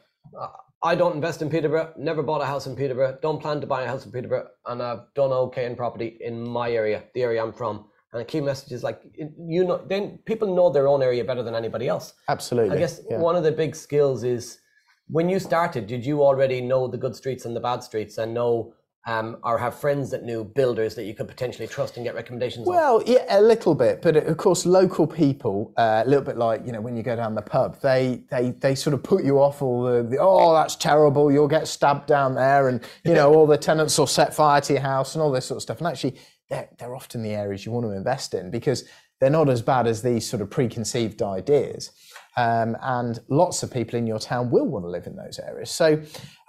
[0.83, 3.81] I don't invest in Peterborough, never bought a house in Peterborough, don't plan to buy
[3.81, 7.43] a house in Peterborough, and I've done okay in property in my area, the area
[7.43, 7.85] I'm from.
[8.13, 11.43] And the key message is like, you know, then people know their own area better
[11.43, 12.13] than anybody else.
[12.29, 12.75] Absolutely.
[12.75, 13.17] I guess yeah.
[13.17, 14.59] one of the big skills is
[15.07, 18.33] when you started, did you already know the good streets and the bad streets and
[18.33, 18.73] know
[19.07, 22.67] um, or have friends that knew builders that you could potentially trust and get recommendations
[22.67, 22.75] on?
[22.75, 26.65] Well, yeah, a little bit, but of course, local people, uh, a little bit like
[26.65, 29.39] you know when you go down the pub, they they they sort of put you
[29.39, 33.33] off all the, the oh that's terrible, you'll get stabbed down there, and you know
[33.33, 35.77] all the tenants will set fire to your house and all this sort of stuff.
[35.77, 36.17] And actually,
[36.49, 38.83] they're they're often the areas you want to invest in because
[39.19, 41.91] they're not as bad as these sort of preconceived ideas.
[42.37, 45.71] Um, and lots of people in your town will want to live in those areas.
[45.71, 45.99] So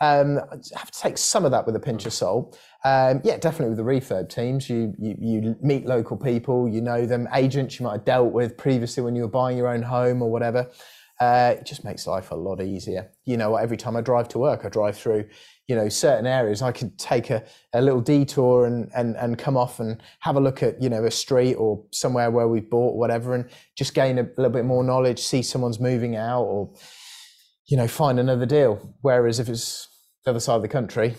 [0.02, 2.58] um, I have to take some of that with a pinch of salt.
[2.84, 7.06] Um, yeah, definitely with the refurb teams, you, you you meet local people, you know
[7.06, 10.20] them, agents you might have dealt with previously when you were buying your own home
[10.20, 10.70] or whatever.
[11.20, 13.10] Uh, it just makes life a lot easier.
[13.24, 15.28] You know, every time I drive to work, I drive through,
[15.66, 16.62] you know, certain areas.
[16.62, 20.40] I can take a, a little detour and, and, and come off and have a
[20.40, 24.18] look at, you know, a street or somewhere where we've bought whatever and just gain
[24.18, 26.72] a little bit more knowledge, see someone's moving out or,
[27.66, 28.94] you know, find another deal.
[29.00, 29.88] Whereas if it's
[30.24, 31.16] the other side of the country,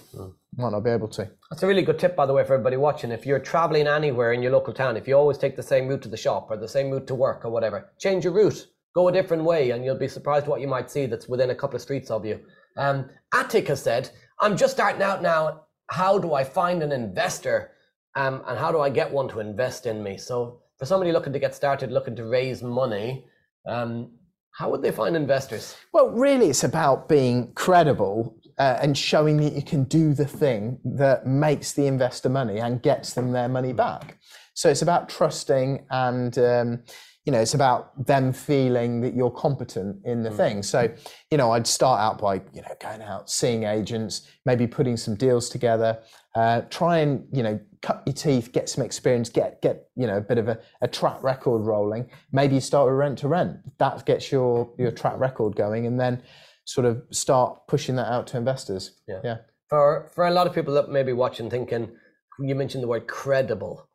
[0.55, 1.29] might not be able to.
[1.49, 3.11] That's a really good tip, by the way, for everybody watching.
[3.11, 6.01] If you're traveling anywhere in your local town, if you always take the same route
[6.03, 9.07] to the shop or the same route to work or whatever, change your route, go
[9.07, 11.75] a different way, and you'll be surprised what you might see that's within a couple
[11.75, 12.39] of streets of you.
[12.77, 15.65] Um, Attic has said, I'm just starting out now.
[15.89, 17.71] How do I find an investor?
[18.15, 20.17] Um, and how do I get one to invest in me?
[20.17, 23.25] So, for somebody looking to get started, looking to raise money,
[23.67, 24.11] um,
[24.51, 25.75] how would they find investors?
[25.93, 30.79] Well, really, it's about being credible uh, and showing that you can do the thing
[30.83, 34.17] that makes the investor money and gets them their money back.
[34.53, 36.37] So it's about trusting and.
[36.37, 36.83] Um,
[37.29, 40.63] you know, it's about them feeling that you're competent in the thing.
[40.63, 40.91] So,
[41.29, 45.13] you know, I'd start out by, you know, going out, seeing agents, maybe putting some
[45.13, 45.99] deals together,
[46.33, 50.17] uh, try and, you know, cut your teeth, get some experience, get, get, you know,
[50.17, 52.09] a bit of a, a track record rolling.
[52.31, 53.57] Maybe you start with rent to rent.
[53.77, 56.23] That gets your, your track record going and then
[56.65, 59.01] sort of start pushing that out to investors.
[59.07, 59.19] Yeah.
[59.23, 59.37] Yeah.
[59.69, 61.91] For for a lot of people that may be watching, thinking
[62.39, 63.87] you mentioned the word credible,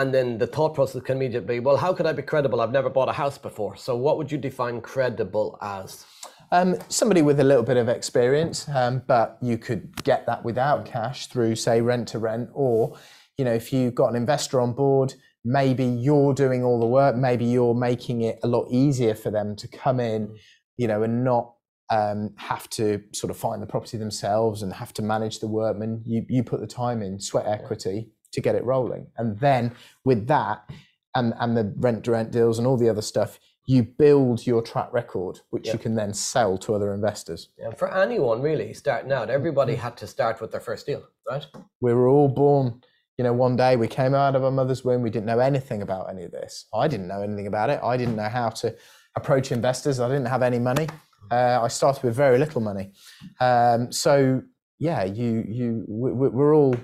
[0.00, 2.60] and then the thought process can immediately be, well, how could I be credible?
[2.60, 3.76] I've never bought a house before.
[3.76, 6.06] So, what would you define credible as?
[6.52, 10.84] Um, somebody with a little bit of experience, um, but you could get that without
[10.84, 12.96] cash through, say, rent to rent, or
[13.38, 17.16] you know, if you've got an investor on board, maybe you're doing all the work
[17.16, 20.36] maybe you're making it a lot easier for them to come in
[20.76, 21.54] you know and not
[21.88, 26.02] um, have to sort of find the property themselves and have to manage the workmen
[26.06, 29.06] you you put the time in sweat equity to get it rolling.
[29.16, 29.72] And then
[30.04, 30.68] with that
[31.14, 34.62] and and the rent to rent deals and all the other stuff you build your
[34.62, 35.74] track record which Yeah.
[35.74, 37.50] you can then sell to other investors.
[37.58, 41.46] Yeah, for anyone really starting out, everybody had to start with their first deal, right?
[41.80, 42.80] we were all born
[43.18, 45.82] you know one day we came out of our mother's womb we didn't know anything
[45.82, 46.66] about any of this.
[46.72, 47.80] I didn't know anything about it.
[47.82, 48.74] I didn't know how to
[49.16, 50.00] approach investors.
[50.00, 50.88] I didn't have any money.
[51.30, 52.92] Uh, i started with very little money.
[53.40, 54.42] Um, so
[54.80, 56.74] yeah you you we, we- we're all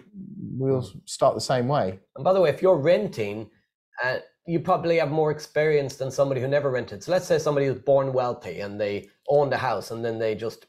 [0.59, 3.51] we all start the same way And by the way, if you're renting,
[4.05, 7.03] uh, you probably have more experience than somebody who never rented.
[7.03, 10.35] So let's say somebody was born wealthy and they owned a house and then they
[10.37, 10.67] just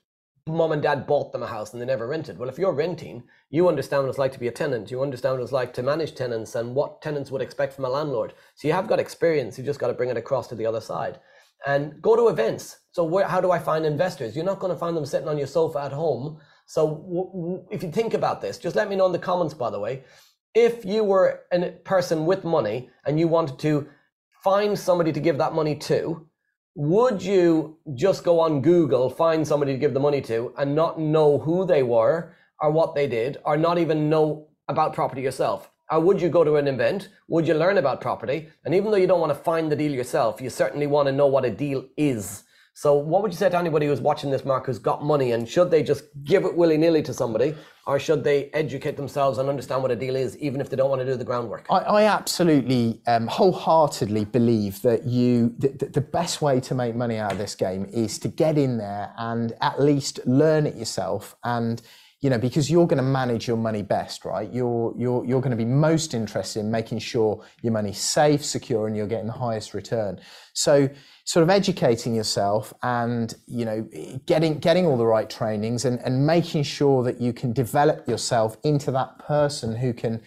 [0.47, 2.37] mom and dad bought them a house and they never rented.
[2.37, 4.89] Well, if you're renting, you understand what it's like to be a tenant.
[4.91, 7.89] You understand what it's like to manage tenants and what tenants would expect from a
[7.89, 8.33] landlord.
[8.55, 9.57] So you have got experience.
[9.57, 11.19] You just got to bring it across to the other side.
[11.65, 12.77] And go to events.
[12.91, 14.35] So where, how do I find investors?
[14.35, 16.39] You're not going to find them sitting on your sofa at home.
[16.67, 19.79] So if you think about this, just let me know in the comments, by the
[19.79, 20.03] way,
[20.53, 23.87] if you were a person with money and you wanted to
[24.43, 26.27] find somebody to give that money to,
[26.75, 30.99] would you just go on Google, find somebody to give the money to, and not
[30.99, 35.71] know who they were or what they did, or not even know about property yourself?
[35.89, 37.09] Or would you go to an event?
[37.29, 38.49] Would you learn about property?
[38.65, 41.13] And even though you don't want to find the deal yourself, you certainly want to
[41.13, 42.43] know what a deal is.
[42.79, 45.49] So, what would you say to anybody who's watching this, Mark, who's got money, and
[45.49, 47.55] should they just give it willy nilly to somebody,
[47.87, 50.91] or should they educate themselves and understand what a deal is, even if they don't
[50.91, 51.65] want to do the groundwork?
[51.71, 57.17] I, I absolutely um, wholeheartedly believe that you the- the best way to make money
[57.17, 61.35] out of this game is to get in there and at least learn it yourself
[61.43, 61.81] and
[62.21, 64.51] you know because you're going to manage your money best right?
[64.51, 68.87] You're you're you're going to be most interested in making sure your money's safe secure
[68.87, 70.19] and you're getting the highest return.
[70.53, 70.89] So
[71.25, 73.87] sort of educating yourself and you know
[74.25, 78.57] getting getting all the right trainings and, and making sure that you can develop yourself
[78.63, 80.21] into that person who can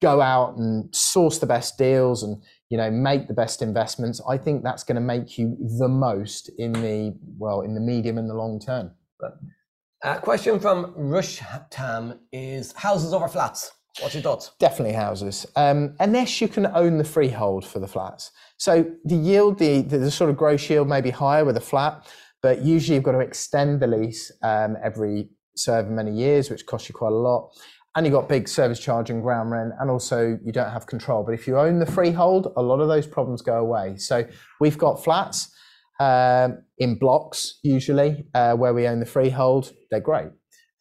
[0.00, 4.20] go out and source the best deals and you know make the best investments.
[4.28, 8.16] I think that's going to make you the most in the well in the medium
[8.16, 8.92] and the long term
[10.02, 13.70] Uh, question from Rush Rushtam is houses over flats.
[14.00, 14.50] What's your thoughts?
[14.58, 15.46] definitely houses.
[15.54, 18.32] Um, unless you can own the freehold for the flats.
[18.56, 21.60] So the yield the, the, the sort of gross yield may be higher with a
[21.60, 22.04] flat
[22.42, 26.88] but usually you've got to extend the lease um, every so many years which costs
[26.88, 27.50] you quite a lot.
[27.94, 31.22] And you've got big service charge and ground rent and also you don't have control.
[31.22, 33.98] But if you own the freehold a lot of those problems go away.
[33.98, 34.26] So
[34.58, 35.54] we've got flats
[36.00, 40.30] um, in blocks usually uh, where we own the freehold they're great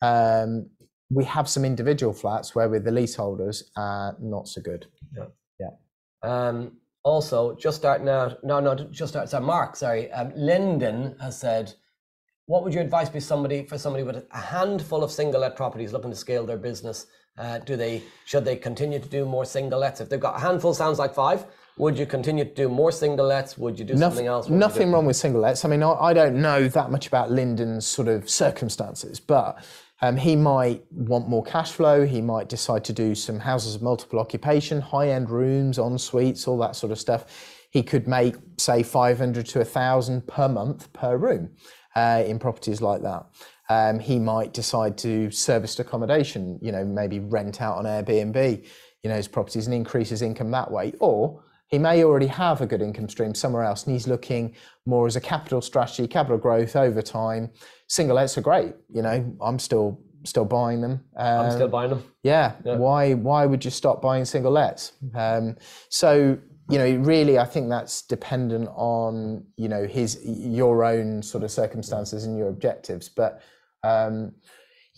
[0.02, 0.70] um,
[1.10, 4.88] we have some individual flats where we're the leaseholders uh, not so good
[6.24, 9.30] Um, also, just starting out, no, no, just start.
[9.30, 10.12] Sorry, Mark, sorry.
[10.12, 11.74] Um, Lyndon has said,
[12.46, 15.94] what would your advice be somebody for somebody with a handful of single let properties
[15.94, 17.08] looking to scale their business?
[17.38, 20.02] Uh, do they should they continue to do more single lets?
[20.02, 21.46] If they've got a handful, sounds like five.
[21.78, 23.58] Would you continue to do more single lets?
[23.58, 24.46] Would you do something else?
[24.46, 24.60] What would you do?
[24.60, 25.66] Nothing wrong with single lets.
[25.66, 29.64] I mean, I, I don't know that much about Lyndon's sort of circumstances, but
[30.02, 32.06] um, he might want more cash flow.
[32.06, 36.48] He might decide to do some houses of multiple occupation, high end rooms, en suites,
[36.48, 37.26] all that sort of stuff.
[37.70, 41.52] He could make, say, 500 to 1,000 per month per room
[41.96, 43.26] uh, in properties like that.
[43.70, 48.66] Um, he might decide to serviced accommodation, you know, maybe rent out on Airbnb,
[49.04, 50.94] you know, his properties and increase his income that way.
[51.00, 54.54] Or he may already have a good income stream somewhere else and he's looking
[54.86, 57.50] more as a capital strategy, capital growth over time.
[57.88, 58.74] Single lets are great.
[58.94, 61.04] You know, I'm still still buying them.
[61.18, 62.04] I'm Um, still buying them.
[62.24, 62.54] yeah.
[62.76, 64.92] Why why would you stop buying single lets?
[65.16, 65.56] Um,
[65.90, 66.38] so
[66.70, 71.52] you know, really, I think that's dependent on you know his your own sort of
[71.52, 73.10] circumstances and your objectives.
[73.10, 73.42] But
[73.84, 74.34] um,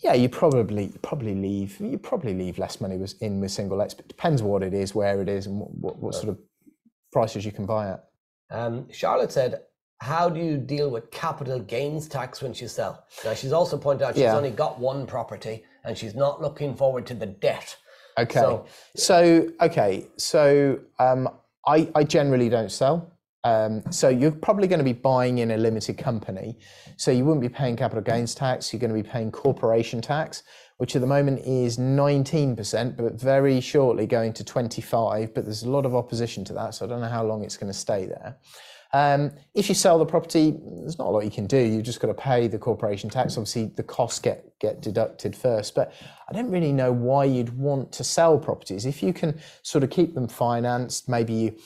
[0.02, 3.94] yeah, you probably probably leave you probably leave less money was in with single lets.
[3.94, 6.38] But it depends what it is, where it is, and what, what, what sort of
[7.14, 8.00] prices you can buy at.
[8.50, 9.62] Um, Charlotte said,
[10.10, 14.02] "How do you deal with capital gains tax when you sell?" Now she's also pointed
[14.04, 14.36] out she's Yeah.
[14.36, 17.76] only got one property and she's not looking forward to the debt.
[18.18, 18.40] Okay.
[18.40, 20.06] So- So, okay.
[20.32, 21.22] So um,
[21.66, 22.96] I, I generally don't sell.
[23.52, 26.56] Um, so you're probably going to be buying in a limited company.
[26.96, 28.72] So you wouldn't be paying capital gains tax.
[28.72, 30.42] You're going to be paying corporation tax,
[30.78, 35.34] which at the moment is 19%, but very shortly going to 25.
[35.34, 37.56] But there's a lot of opposition to that, so I don't know how long it's
[37.56, 38.36] going to stay there.
[38.94, 41.58] Um, if you sell the property, there's not a lot you can do.
[41.58, 43.36] You've just got to pay the corporation tax.
[43.36, 45.74] Obviously, the costs get get deducted first.
[45.74, 45.92] But
[46.28, 49.90] I don't really know why you'd want to sell properties if you can sort of
[49.90, 51.08] keep them financed.
[51.08, 51.56] Maybe you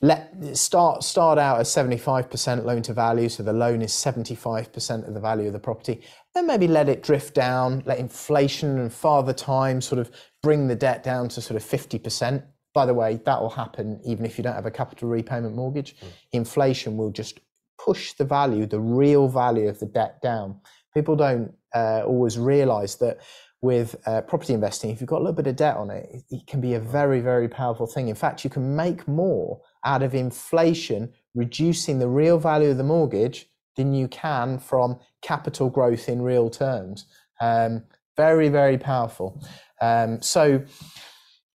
[0.00, 5.14] let start start out at 75% loan to value, so the loan is 75% of
[5.14, 6.02] the value of the property.
[6.34, 10.10] Then maybe let it drift down, let inflation and father time sort of
[10.42, 12.42] bring the debt down to sort of 50%.
[12.72, 15.96] By the way, that will happen even if you don't have a capital repayment mortgage.
[15.96, 16.08] Mm.
[16.32, 17.38] Inflation will just
[17.78, 20.60] push the value, the real value of the debt down.
[20.92, 23.18] People don't uh, always realize that
[23.60, 26.46] with uh, property investing, if you've got a little bit of debt on it, it
[26.46, 28.08] can be a very, very powerful thing.
[28.08, 32.84] In fact, you can make more out of inflation, reducing the real value of the
[32.84, 37.06] mortgage, than you can from capital growth in real terms.
[37.40, 37.84] Um,
[38.16, 39.42] very, very powerful.
[39.80, 40.62] Um, so,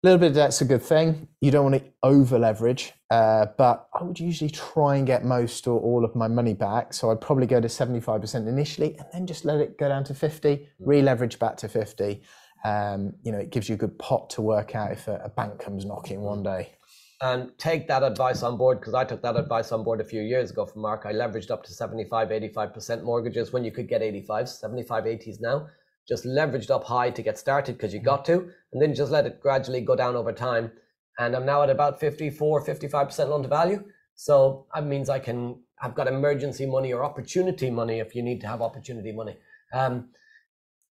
[0.04, 1.26] a little bit of debt's a good thing.
[1.40, 5.66] You don't want to over leverage, uh, but I would usually try and get most
[5.66, 6.92] or all of my money back.
[6.92, 10.14] So I'd probably go to 75% initially and then just let it go down to
[10.14, 12.22] 50, re leverage back to 50.
[12.64, 15.30] Um, you know, it gives you a good pot to work out if a, a
[15.30, 16.74] bank comes knocking one day.
[17.20, 20.22] And take that advice on board because I took that advice on board a few
[20.22, 21.04] years ago from Mark.
[21.04, 25.68] I leveraged up to 75, 85% mortgages when you could get 85, 75, 80s now
[26.08, 29.26] just leveraged up high to get started because you got to, and then just let
[29.26, 30.72] it gradually go down over time.
[31.18, 33.84] And I'm now at about 54, 55% loan to value.
[34.14, 38.40] So that means I can, I've got emergency money or opportunity money if you need
[38.40, 39.36] to have opportunity money.
[39.74, 40.08] Um,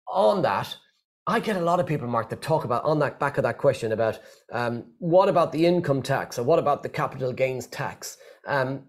[0.08, 0.74] on that,
[1.26, 3.58] I get a lot of people, Mark, that talk about on that back of that
[3.58, 4.18] question about
[4.50, 8.18] um, what about the income tax or what about the capital gains tax?
[8.46, 8.82] Um,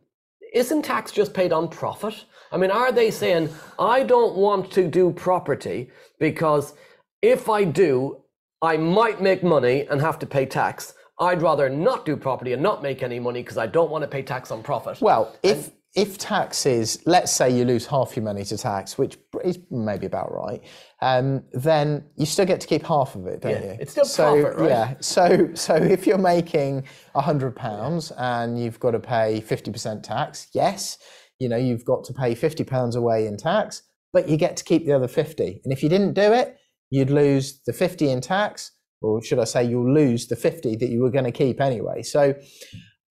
[0.53, 2.25] isn't tax just paid on profit?
[2.51, 6.73] I mean, are they saying, I don't want to do property because
[7.21, 8.23] if I do,
[8.61, 10.93] I might make money and have to pay tax.
[11.19, 14.07] I'd rather not do property and not make any money because I don't want to
[14.07, 15.01] pay tax on profit.
[15.01, 19.17] Well, if and, if taxes, let's say you lose half your money to tax, which
[19.43, 20.59] is maybe about right,
[21.01, 23.77] um, then you still get to keep half of it, don't yeah, you?
[23.79, 24.69] It's still so, profit, right?
[24.69, 24.93] Yeah.
[25.01, 30.47] So so if you're making hundred pounds and you've got to pay fifty percent tax,
[30.53, 30.97] yes,
[31.39, 34.63] you know you've got to pay fifty pounds away in tax, but you get to
[34.63, 35.61] keep the other fifty.
[35.63, 36.57] And if you didn't do it,
[36.89, 40.89] you'd lose the fifty in tax, or should I say, you'll lose the fifty that
[40.89, 42.01] you were going to keep anyway.
[42.01, 42.33] So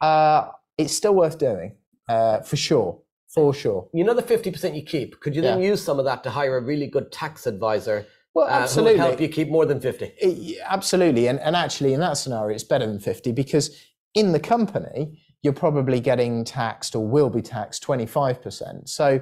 [0.01, 1.77] uh, it's still worth doing
[2.12, 2.98] uh, for sure.
[3.35, 3.88] For sure.
[3.94, 5.20] You know the 50% you keep.
[5.20, 5.70] Could you then yeah.
[5.70, 9.01] use some of that to hire a really good tax advisor well, absolutely.
[9.01, 10.12] Uh, help you keep more than 50?
[10.16, 11.27] It, absolutely.
[11.27, 13.77] And, and actually, in that scenario, it's better than 50 because
[14.14, 18.88] in the company, you're probably getting taxed or will be taxed 25%.
[18.88, 19.20] So,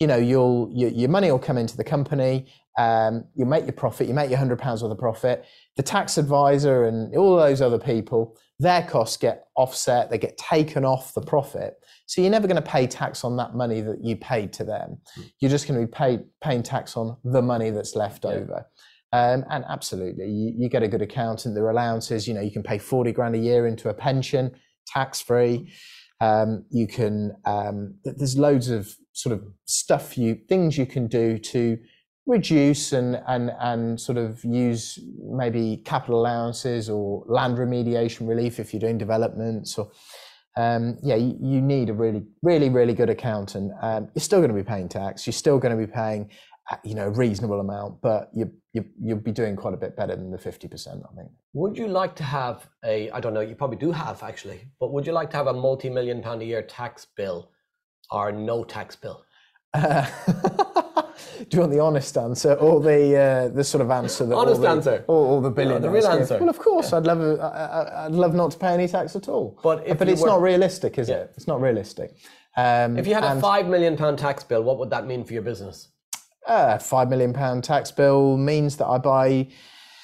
[0.00, 2.46] you know, you'll, your, your money will come into the company,
[2.78, 5.44] um, you make your profit, you make your £100 worth of profit.
[5.76, 10.84] The tax advisor and all those other people, their costs get offset, they get taken
[10.84, 11.74] off the profit.
[12.06, 14.98] So you're never going to pay tax on that money that you paid to them.
[15.16, 15.22] Hmm.
[15.40, 18.30] You're just going to be paid, paying tax on the money that's left yeah.
[18.30, 18.66] over.
[19.12, 21.54] Um, and absolutely, you, you, get a good accountant.
[21.54, 22.28] There are allowances.
[22.28, 24.54] You know, you can pay forty grand a year into a pension,
[24.86, 25.72] tax free.
[26.20, 27.32] Um, you can.
[27.46, 31.78] Um, there's loads of sort of stuff you things you can do to
[32.28, 38.72] reduce and and and sort of use maybe capital allowances or land remediation relief if
[38.72, 39.90] you're doing developments or
[40.56, 43.70] um, yeah, you, you, need a really, really, really good accountant.
[43.80, 45.24] Um, you're still going to be paying tax.
[45.24, 46.30] You're still going to be paying,
[46.68, 49.96] uh, you know, a reasonable amount, but you, you, you'll be doing quite a bit
[49.96, 51.30] better than the 50%, I think.
[51.52, 54.92] Would you like to have a, I don't know, you probably do have actually, but
[54.92, 57.52] would you like to have a multi-million pound a year tax bill
[58.10, 59.24] or no tax bill?
[59.74, 60.06] Uh,
[61.48, 64.56] do you want the honest answer or the uh, the sort of answer that honest
[64.56, 66.20] all the, answer or, or the billion the real give?
[66.20, 66.92] answer well of course.
[66.92, 70.22] I'd love i I'd love not to pay any tax at all but but it's
[70.22, 71.16] were, not realistic is yeah.
[71.16, 72.14] it it's not realistic
[72.56, 75.34] um, if you had a five million pound tax bill what would that mean for
[75.34, 75.88] your business
[76.46, 79.48] uh, five million pound tax bill means that I buy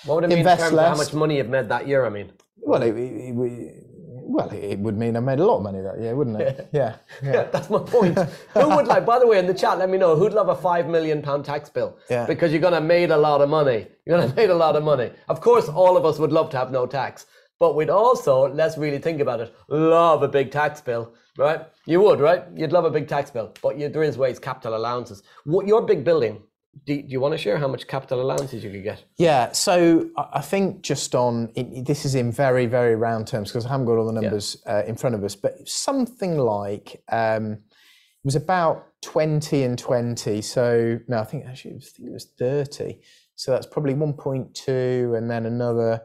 [0.05, 0.73] what would it mean in terms less.
[0.73, 3.84] of how much money you've made that year I mean well it, it, it,
[4.27, 6.69] well, it would mean I made a lot of money that year, wouldn't it?
[6.73, 6.97] Yeah.
[7.23, 8.19] Yeah, yeah that's my point.
[8.55, 10.57] Who would like, by the way, in the chat, let me know, who'd love a
[10.57, 11.97] five million pound tax bill?
[12.11, 12.27] Yeah.
[12.27, 13.87] Because you're going to made a lot of money.
[14.05, 15.11] You're going to made a lot of money.
[15.29, 17.27] Of course, all of us would love to have no tax.
[17.61, 21.61] But we'd also, let's really think about it, love a big tax bill, right?
[21.87, 22.45] You would, right?
[22.55, 23.55] You'd love a big tax bill.
[23.63, 25.23] But you, there is ways, capital allowances.
[25.45, 26.43] What, your big building,
[26.87, 29.05] do, do, you want to share how much capital allowances you could get?
[29.17, 33.71] Yeah, so I think just on this is in very very round terms because I
[33.71, 34.77] haven't got all the numbers yeah.
[34.77, 40.43] uh, in front of us, but something like um, it was about twenty and twenty.
[40.43, 43.01] So no, I think actually it was, I think it was thirty.
[43.37, 46.03] So that's probably one point two, and then another.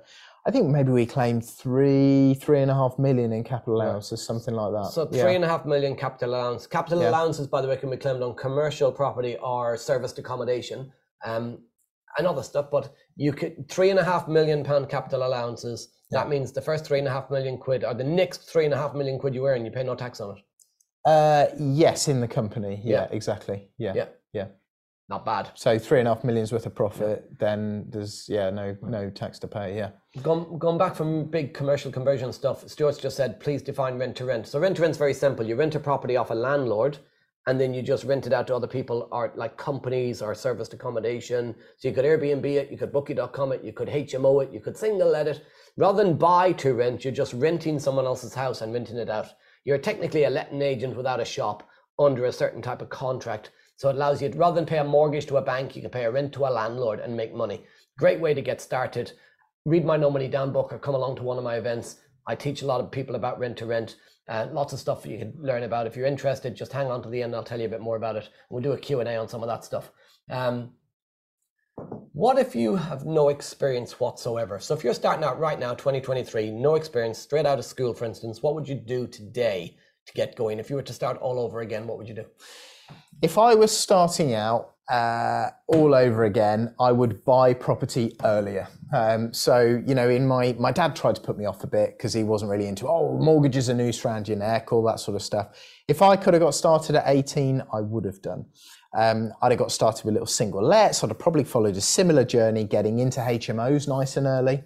[0.47, 4.53] I think maybe we claimed three, three and a half million in capital allowances, something
[4.53, 4.91] like that.
[4.91, 5.23] So Yeah.
[5.23, 6.65] three and a half million capital allowance.
[6.65, 7.09] Capital Yeah.
[7.09, 10.91] allowances, by the way, can be claimed on commercial property or serviced accommodation,
[11.25, 11.59] um,
[12.17, 12.67] and other stuff.
[12.71, 15.89] But you could three and a half million pound capital allowances.
[16.11, 18.73] That means the first three and a half million quid, or the next three and
[18.73, 20.43] a half million quid you earn, you pay no tax on it.
[21.05, 22.81] Uh, yes, in the company.
[22.83, 23.07] Yeah, Yeah.
[23.11, 23.69] exactly.
[23.77, 23.93] Yeah.
[23.93, 24.05] Yeah.
[24.33, 24.45] yeah.
[25.09, 25.49] Not bad.
[25.55, 29.39] So three and a half millions worth of profit, then there's yeah no no tax
[29.39, 29.75] to pay.
[29.75, 29.89] Yeah.
[30.21, 34.25] Going, going back from big commercial conversion stuff, Stuart's just said, please define rent to
[34.25, 34.47] rent.
[34.47, 35.45] So rent to rent's very simple.
[35.45, 36.99] You rent a property off a landlord,
[37.47, 40.73] and then you just rent it out to other people, or like companies or serviced
[40.73, 41.55] accommodation.
[41.77, 44.77] So you could Airbnb it, you could Booking.com it, you could HMO it, you could
[44.77, 45.43] single let it.
[45.75, 49.33] Rather than buy to rent, you're just renting someone else's house and renting it out.
[49.63, 53.49] You're technically a letting agent without a shop under a certain type of contract.
[53.79, 56.03] So it allows you, rather than pay a mortgage to a bank, you can pay
[56.03, 57.63] a rent to a landlord and make money.
[57.97, 59.13] Great way to get started.
[59.63, 61.95] Read my No Money Down book or come along to one of my events.
[62.27, 63.95] I teach a lot of people about rent to rent.
[64.27, 65.87] Uh, lots of stuff you can learn about.
[65.87, 67.33] If you're interested, just hang on to the end.
[67.33, 68.27] I'll tell you a bit more about it.
[68.49, 69.93] We'll do a Q&A on some of that stuff.
[70.29, 70.73] Um,
[72.11, 74.59] what if you have no experience whatsoever?
[74.59, 78.03] So if you're starting out right now, 2023, no experience, straight out of school, for
[78.03, 80.59] instance, what would you do today to get going?
[80.59, 82.25] If you were to start all over again, what would you do?
[83.21, 88.67] If I was starting out uh, all over again, I would buy property earlier.
[88.91, 91.95] Um, so you know, in my my dad tried to put me off a bit
[91.97, 95.15] because he wasn't really into oh mortgages are noose around your neck, all that sort
[95.15, 95.49] of stuff.
[95.87, 98.45] If I could have got started at 18, I would have done.
[98.97, 101.03] Um, I'd have got started with little single lets.
[101.03, 104.63] I'd have probably followed a similar journey, getting into HMOs nice and early,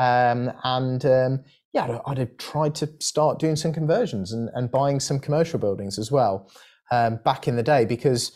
[0.00, 4.48] um, and um, yeah, I'd have, I'd have tried to start doing some conversions and,
[4.54, 6.50] and buying some commercial buildings as well
[6.90, 8.32] um, back in the day because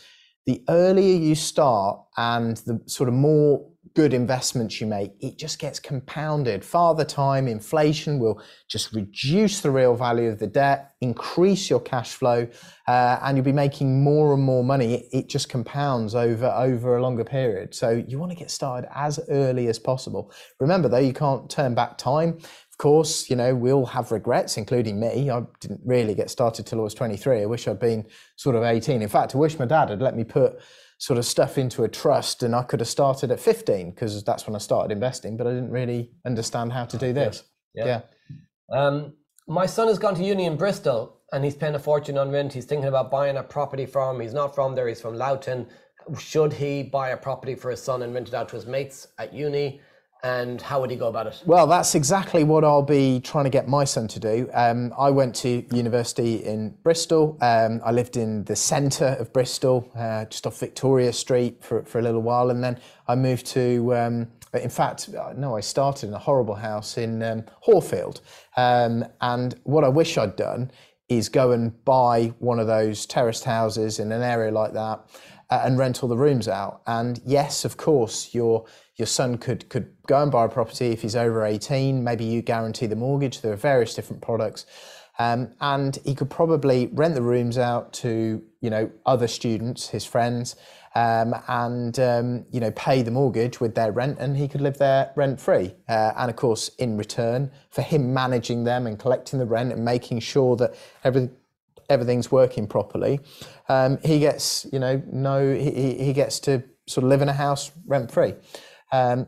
[0.46, 5.58] the earlier you start and the sort of more good investments you make, it just
[5.58, 6.64] gets compounded.
[6.64, 12.14] Father time, inflation will just reduce the real value of the debt, increase your cash
[12.14, 12.46] flow,
[12.86, 14.94] uh, and you'll be making more and more money.
[14.94, 17.74] It, it just compounds over over a longer period.
[17.74, 20.32] So you want to get started as early as possible.
[20.60, 22.38] Remember though, you can't turn back time.
[22.80, 25.30] Of course, you know, we all have regrets, including me.
[25.30, 27.42] I didn't really get started till I was 23.
[27.42, 28.06] I wish I'd been
[28.36, 29.02] sort of 18.
[29.02, 30.58] In fact, I wish my dad had let me put
[30.96, 34.46] sort of stuff into a trust and I could have started at 15 because that's
[34.46, 37.44] when I started investing, but I didn't really understand how to do this.
[37.74, 37.84] Yeah.
[37.84, 38.00] yeah.
[38.74, 39.12] Um,
[39.46, 42.54] my son has gone to uni in Bristol and he's paying a fortune on rent.
[42.54, 44.20] He's thinking about buying a property from.
[44.20, 44.88] He's not from there.
[44.88, 45.66] He's from Loughton.
[46.18, 49.08] Should he buy a property for his son and rent it out to his mates
[49.18, 49.82] at uni?
[50.22, 51.42] And how would he go about it?
[51.46, 54.50] Well, that's exactly what I'll be trying to get my son to do.
[54.52, 57.38] Um, I went to university in Bristol.
[57.40, 61.98] Um, I lived in the centre of Bristol, uh, just off Victoria Street for, for
[61.98, 62.50] a little while.
[62.50, 66.56] And then I moved to, um, in fact, uh, no, I started in a horrible
[66.56, 68.20] house in um, Horfield.
[68.56, 70.70] Um, and what I wish I'd done
[71.08, 75.00] is go and buy one of those terraced houses in an area like that
[75.50, 76.82] uh, and rent all the rooms out.
[76.86, 78.64] And yes, of course, your
[79.00, 82.04] your son could could go and buy a property if he's over 18.
[82.04, 83.40] Maybe you guarantee the mortgage.
[83.40, 84.66] There are various different products.
[85.18, 90.04] Um, and he could probably rent the rooms out to you know other students, his
[90.04, 90.56] friends,
[90.94, 94.78] um, and um, you know pay the mortgage with their rent, and he could live
[94.78, 95.74] there rent free.
[95.88, 99.84] Uh, and of course, in return for him managing them and collecting the rent and
[99.84, 100.74] making sure that
[101.04, 101.36] everything
[101.90, 103.20] everything's working properly,
[103.68, 107.34] um, he gets you know no he, he- gets to sort of live in a
[107.34, 108.32] house rent free.
[108.92, 109.26] Um,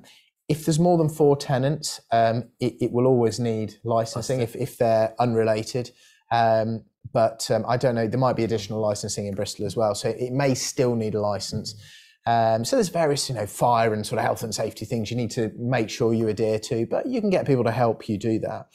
[0.48, 4.76] if there's more than four tenants, um, it, it will always need licensing if, if
[4.76, 5.90] they're unrelated.
[6.30, 9.94] Um, but um, I don't know, there might be additional licensing in Bristol as well.
[9.94, 11.74] So it may still need a license.
[12.26, 15.16] Um, so there's various, you know, fire and sort of health and safety things you
[15.16, 18.18] need to make sure you adhere to, but you can get people to help you
[18.18, 18.66] do that.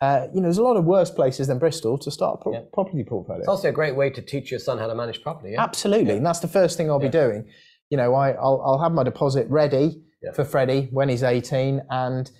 [0.00, 2.60] Uh, you know, there's a lot of worse places than Bristol to start a pro-
[2.72, 3.40] property portfolio.
[3.40, 5.52] It's also a great way to teach your son how to manage property.
[5.52, 5.62] Yeah?
[5.62, 7.46] Absolutely, and that's the first thing I'll be doing.
[7.90, 10.32] You know, I, I'll, I'll have my deposit ready Yeah.
[10.32, 12.30] for Freddie when he's 18, and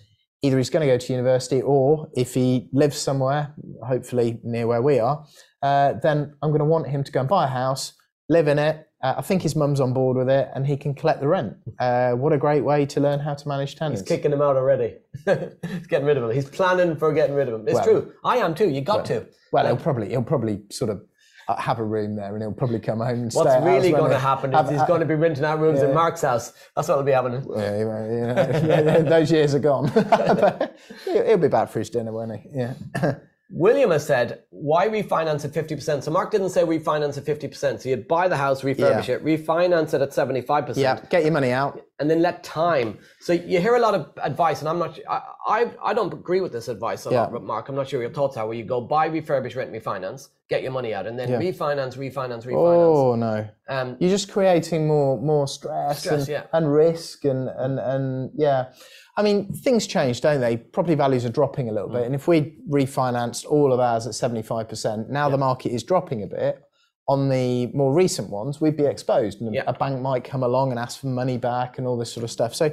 [0.42, 3.54] either he's going to go to university or if he lives somewhere,
[3.86, 5.24] hopefully near where we are,
[5.62, 7.92] uh, then I'm going to want him to go and buy a house,
[8.28, 8.86] live in it.
[9.02, 11.54] Uh, I think his mum's on board with it, and he can collect the rent.
[11.78, 14.00] Uh, what a great way to learn how to manage tenants.
[14.00, 14.94] He's kicking him out already.
[15.26, 16.30] He's getting rid of him.
[16.30, 17.68] He's planning for getting rid of him.
[17.68, 18.12] It's Well- true.
[18.24, 18.70] I am too.
[18.70, 19.26] You got to.
[19.52, 21.02] well, he'll probably he'll probably sort of
[21.48, 23.40] uh, have a room there, and he'll probably come home and stay.
[23.42, 25.94] What's really going to happen is Have- he's going to be renting out rooms in
[25.94, 26.52] Mark's house.
[26.74, 27.46] That's what'll be happening.
[27.56, 29.88] Yeah, yeah, yeah, those years are gone.
[31.04, 32.48] He'll be back for his dinner, won't he?
[32.52, 33.14] Yeah.
[33.50, 36.02] William has said, why refinance at 50%?
[36.02, 37.80] So Mark didn't say refinance at 50%.
[37.80, 39.16] So you'd buy the house, refurbish Yeah.
[39.16, 40.76] it, refinance it at 75%.
[40.76, 41.80] Yeah, get your money out.
[42.00, 42.98] and then let time.
[43.20, 44.98] So you hear a lot of advice, and I'm not.
[45.08, 47.26] I I, I don't agree with this advice a Yeah.
[47.26, 47.68] lot, Mark.
[47.68, 48.46] I'm not sure your thoughts are.
[48.48, 51.38] Where you go buy, refurbish, rent, refinance, get your money out, and then Yeah.
[51.38, 52.96] refinance, refinance, refinance.
[52.96, 53.46] Oh no.
[53.68, 58.72] Um, You're just creating more more stress, Stress, and, and risk and, and and yeah.
[59.16, 60.56] I mean, things change, don't they?
[60.56, 61.92] Property values are dropping a little Mm.
[61.92, 65.70] bit, and if we refinanced all of ours at seventy five percent, now the market
[65.72, 66.60] is dropping a bit.
[67.06, 69.64] On the more recent ones, we'd be exposed, and Yeah.
[69.66, 72.30] a bank might come along and ask for money back and all this sort of
[72.30, 72.54] stuff.
[72.54, 72.70] So,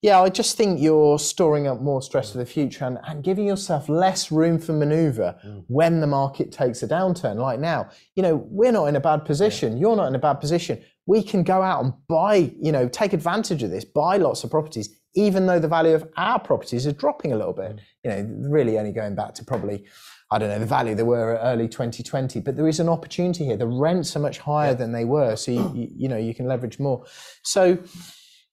[0.00, 3.44] yeah, I just think you're storing up more stress for the future and, and giving
[3.46, 5.34] yourself less room for maneuver
[5.66, 7.34] when the market takes a downturn.
[7.36, 9.76] Like now, you know, we're not in a bad position.
[9.76, 10.80] You're not in a bad position.
[11.06, 14.50] We can go out and buy, you know, take advantage of this, buy lots of
[14.52, 17.80] properties, even though the value of our properties is dropping a little bit.
[18.04, 19.84] You know, really only going back to probably,
[20.30, 22.40] I don't know, the value they were early 2020.
[22.40, 23.56] But there is an opportunity here.
[23.56, 26.46] The rents are much higher than they were, so you, you, you know you can
[26.46, 27.04] leverage more.
[27.42, 27.78] So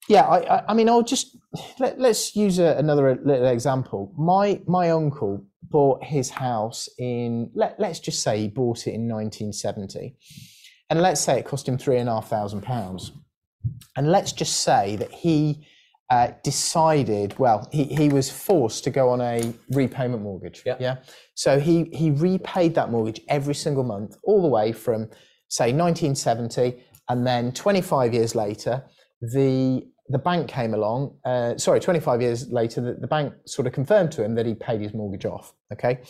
[0.07, 1.37] yeah, I, I, I mean, I'll just
[1.79, 4.13] let, let's use a, another little example.
[4.17, 9.07] My my uncle bought his house in let, let's just say he bought it in
[9.09, 10.15] 1970,
[10.89, 13.11] and let's say it cost him three and a half thousand pounds,
[13.95, 15.65] and let's just say that he
[16.09, 20.61] uh, decided, well, he, he was forced to go on a repayment mortgage.
[20.65, 20.77] Yeah.
[20.79, 20.97] yeah.
[21.33, 25.09] So he he repaid that mortgage every single month, all the way from
[25.47, 28.83] say 1970, and then 25 years later,
[29.21, 31.17] the the bank came along.
[31.25, 34.53] Uh, sorry, 25 years later, the, the bank sort of confirmed to him that he
[34.53, 35.53] paid his mortgage off.
[35.73, 36.01] Okay,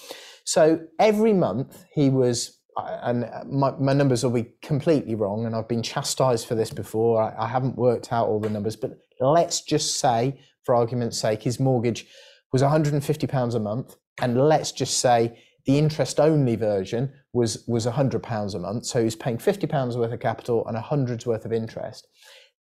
[0.44, 5.56] so every month he was, uh, and my, my numbers will be completely wrong, and
[5.56, 7.22] I've been chastised for this before.
[7.22, 11.44] I, I haven't worked out all the numbers, but let's just say, for argument's sake,
[11.44, 12.08] his mortgage
[12.52, 17.86] was 150 pounds a month, and let's just say the interest only version was was
[17.86, 18.86] 100 pounds a month.
[18.86, 22.08] So he was paying 50 pounds worth of capital and a hundred's worth of interest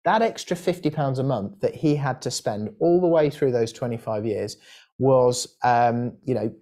[0.05, 3.51] that extra 50 pounds a month that he had to spend all the way through
[3.51, 4.57] those 25 years
[4.99, 6.53] was um, you know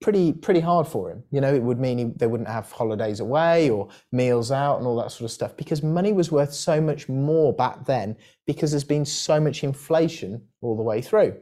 [0.00, 3.20] pretty pretty hard for him you know it would mean he, they wouldn't have holidays
[3.20, 6.80] away or meals out and all that sort of stuff because money was worth so
[6.80, 11.36] much more back then because there's been so much inflation all the way through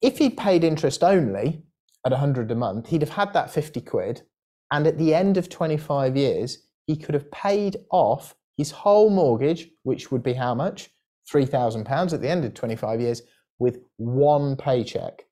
[0.00, 1.62] if he'd paid interest only
[2.06, 4.22] at 100 a month he'd have had that 50 quid
[4.70, 9.68] and at the end of 25 years he could have paid off his whole mortgage,
[9.82, 10.90] which would be how much?
[11.32, 13.22] £3,000 at the end of 25 years
[13.58, 15.24] with one paycheck.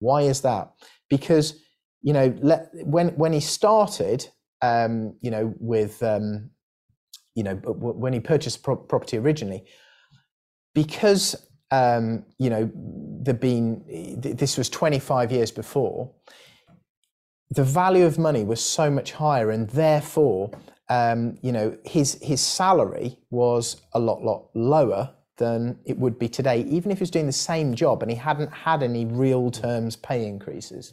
[0.00, 0.72] Why is that?
[1.08, 1.62] Because,
[2.02, 4.28] you know, let, when, when he started,
[4.62, 6.50] um, you know, with, um,
[7.34, 9.64] you know, when he purchased pro- property originally,
[10.74, 11.34] because,
[11.70, 13.82] um, you know, there'd been,
[14.20, 16.12] this was 25 years before,
[17.50, 20.50] the value of money was so much higher and therefore
[20.88, 26.28] um, you know his his salary was a lot lot lower than it would be
[26.28, 29.50] today even if he was doing the same job and he hadn't had any real
[29.50, 30.92] terms pay increases.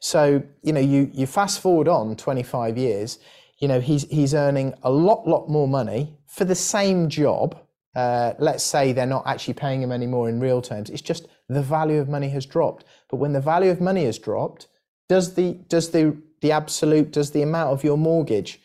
[0.00, 3.18] So you know you you fast forward on 25 years
[3.58, 7.58] you know he's he's earning a lot lot more money for the same job.
[7.94, 10.90] Uh, let's say they're not actually paying him any more in real terms.
[10.90, 12.84] It's just the value of money has dropped.
[13.08, 14.68] But when the value of money has dropped
[15.08, 18.60] does the does the the absolute does the amount of your mortgage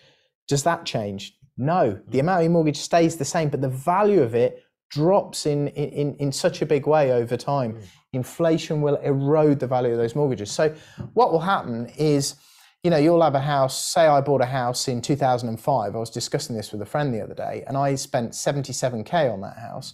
[0.47, 1.35] does that change?
[1.57, 1.99] No.
[2.07, 5.67] The amount of your mortgage stays the same but the value of it drops in
[5.69, 7.83] in in such a big way over time mm.
[8.13, 10.51] inflation will erode the value of those mortgages.
[10.51, 10.73] So
[11.13, 12.35] what will happen is
[12.83, 16.09] you know you'll have a house say i bought a house in 2005 i was
[16.09, 19.93] discussing this with a friend the other day and i spent 77k on that house.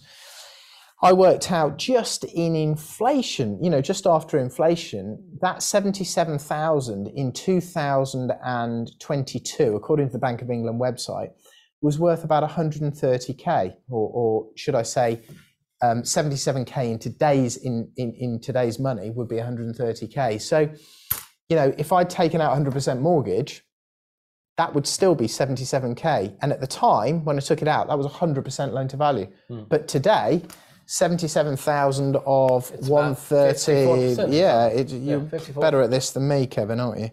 [1.02, 9.76] I worked out just in inflation, you know, just after inflation, that 77,000 in 2022,
[9.76, 11.32] according to the Bank of England website,
[11.86, 15.22] was worth about 130k, or, or should I say,
[15.82, 20.40] um, 77k in today's in, in in today's money would be 130k.
[20.40, 20.58] So,
[21.48, 23.62] you know, if I'd taken out 100% mortgage,
[24.56, 26.36] that would still be 77k.
[26.42, 29.28] And at the time when I took it out, that was 100% loan to value.
[29.68, 30.42] But today,
[30.86, 34.32] 77,000 of about 130.
[34.32, 35.60] Yeah, it, you're 54.
[35.60, 37.10] better at this than me, Kevin, aren't you?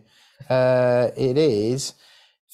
[0.49, 1.93] Uh, it is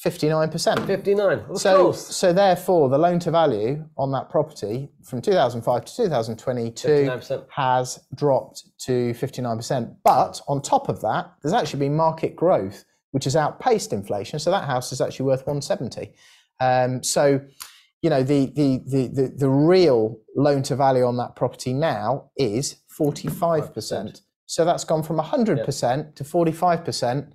[0.03, 0.85] 59%.
[0.87, 1.43] 59.
[1.47, 2.15] Well, So, close.
[2.15, 7.45] so therefore, the loan to value on that property from 2005 to 2022 59%.
[7.49, 9.95] has dropped to 59%.
[10.03, 14.39] But on top of that, there's actually been market growth, which has outpaced inflation.
[14.39, 16.13] So that house is actually worth 170.
[16.61, 17.41] Um, so,
[18.01, 22.31] you know, the, the, the, the, the real loan to value on that property now
[22.37, 24.21] is 45%.
[24.45, 27.31] So that's gone from 100% to 45%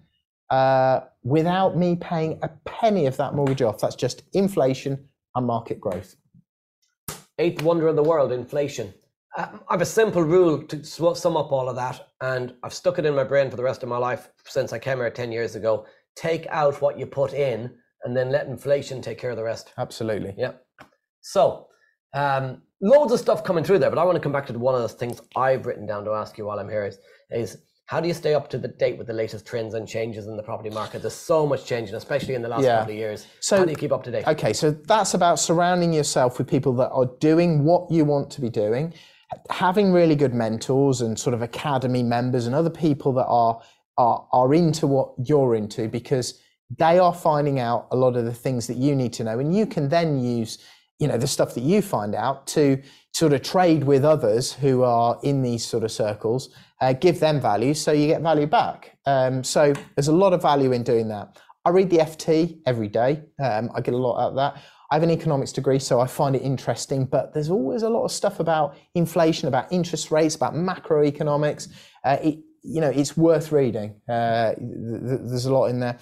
[0.50, 3.80] uh, without me paying a penny of that mortgage off.
[3.80, 6.16] That's just inflation and market growth.
[7.38, 8.94] eighth wonder of the world, inflation.
[9.36, 12.98] Um, I have a simple rule to sum up all of that, and I've stuck
[13.00, 15.32] it in my brain for the rest of my life since I came here 10
[15.32, 15.86] years ago.
[16.14, 17.74] Take out what you put in,
[18.04, 19.72] and then let inflation take care of the rest.
[19.76, 20.34] Absolutely.
[20.38, 20.52] Yeah.
[21.22, 21.66] So,
[22.14, 24.76] um, loads of stuff coming through there, but I want to come back to one
[24.76, 26.98] of the things I've written down to ask you while I'm here is,
[27.30, 30.26] is how do you stay up to the date with the latest trends and changes
[30.26, 31.02] in the property market?
[31.02, 32.78] There's so much changing, especially in the last yeah.
[32.78, 33.26] couple of years.
[33.40, 34.26] So, how do you keep up to date?
[34.26, 38.40] Okay, so that's about surrounding yourself with people that are doing what you want to
[38.40, 38.94] be doing
[39.50, 43.60] having really good mentors and sort of academy members and other people that are
[43.96, 46.40] are are into what you're into because
[46.78, 49.56] they are finding out a lot of the things that you need to know and
[49.56, 50.58] you can then use
[50.98, 52.80] you know the stuff that you find out to
[53.12, 56.50] sort of trade with others who are in these sort of circles
[56.84, 60.42] uh, give them value so you get value back um, so there's a lot of
[60.42, 64.16] value in doing that i read the ft every day um, i get a lot
[64.18, 67.50] out of that I have an economics degree, so I find it interesting, but there's
[67.50, 71.68] always a lot of stuff about inflation, about interest rates, about macroeconomics.
[72.04, 74.00] Uh, it, you know, it's worth reading.
[74.08, 75.98] Uh, th- there's a lot in there.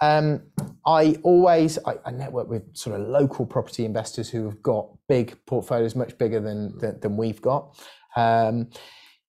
[0.00, 0.42] Um,
[0.84, 5.38] I always I, I, network with sort of local property investors who have got big
[5.46, 7.78] portfolios, much bigger than than, than we've got.
[8.16, 8.70] Um,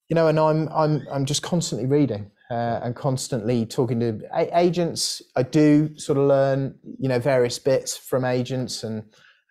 [0.10, 4.22] you know, and I'm I'm I'm just constantly reading uh, and constantly talking to
[4.54, 5.22] agents.
[5.36, 9.04] I do sort of learn, you know, various bits from agents, and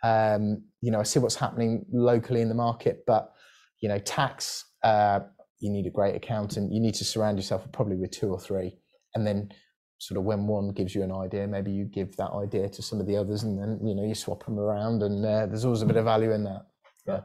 [0.04, 3.04] um, you know, I see what's happening locally in the market.
[3.06, 3.32] But
[3.80, 5.20] you know, tax, uh,
[5.58, 6.72] you need a great accountant.
[6.72, 8.78] You need to surround yourself probably with two or three,
[9.14, 9.52] and then
[9.98, 13.00] sort of when one gives you an idea, maybe you give that idea to some
[13.00, 15.82] of the others, and then you know you swap them around, and uh, there's always
[15.82, 16.66] a bit of value in that.
[17.06, 17.20] Yeah.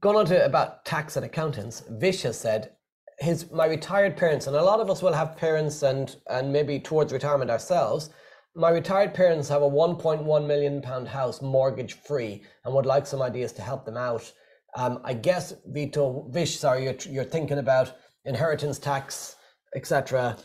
[0.00, 1.82] Gone on to about tax and accountants.
[1.88, 2.72] Vish has said
[3.18, 6.78] his my retired parents, and a lot of us will have parents and and maybe
[6.78, 8.10] towards retirement ourselves.
[8.54, 13.20] My retired parents have a 1.1 million pound house mortgage free and would like some
[13.20, 14.32] ideas to help them out.
[14.76, 19.36] Um, I guess Vito Vish, sorry, you're you're thinking about inheritance tax,
[19.74, 20.36] etc.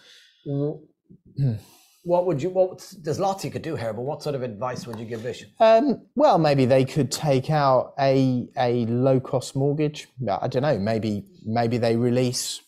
[2.03, 4.87] what would you what there's lots you could do here but what sort of advice
[4.87, 9.55] would you give vision um, well maybe they could take out a a low cost
[9.55, 10.07] mortgage
[10.41, 12.61] i don't know maybe maybe they release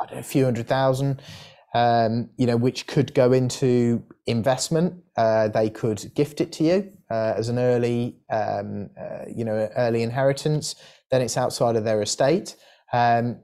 [0.00, 1.20] i don't know a few hundred thousand
[1.74, 5.02] um, you know which could go into investment.
[5.16, 9.68] Uh, they could gift it to you uh, as an early um, uh, you know
[9.76, 10.74] early inheritance.
[11.10, 12.56] Then it's outside of their estate.
[12.92, 13.40] Um,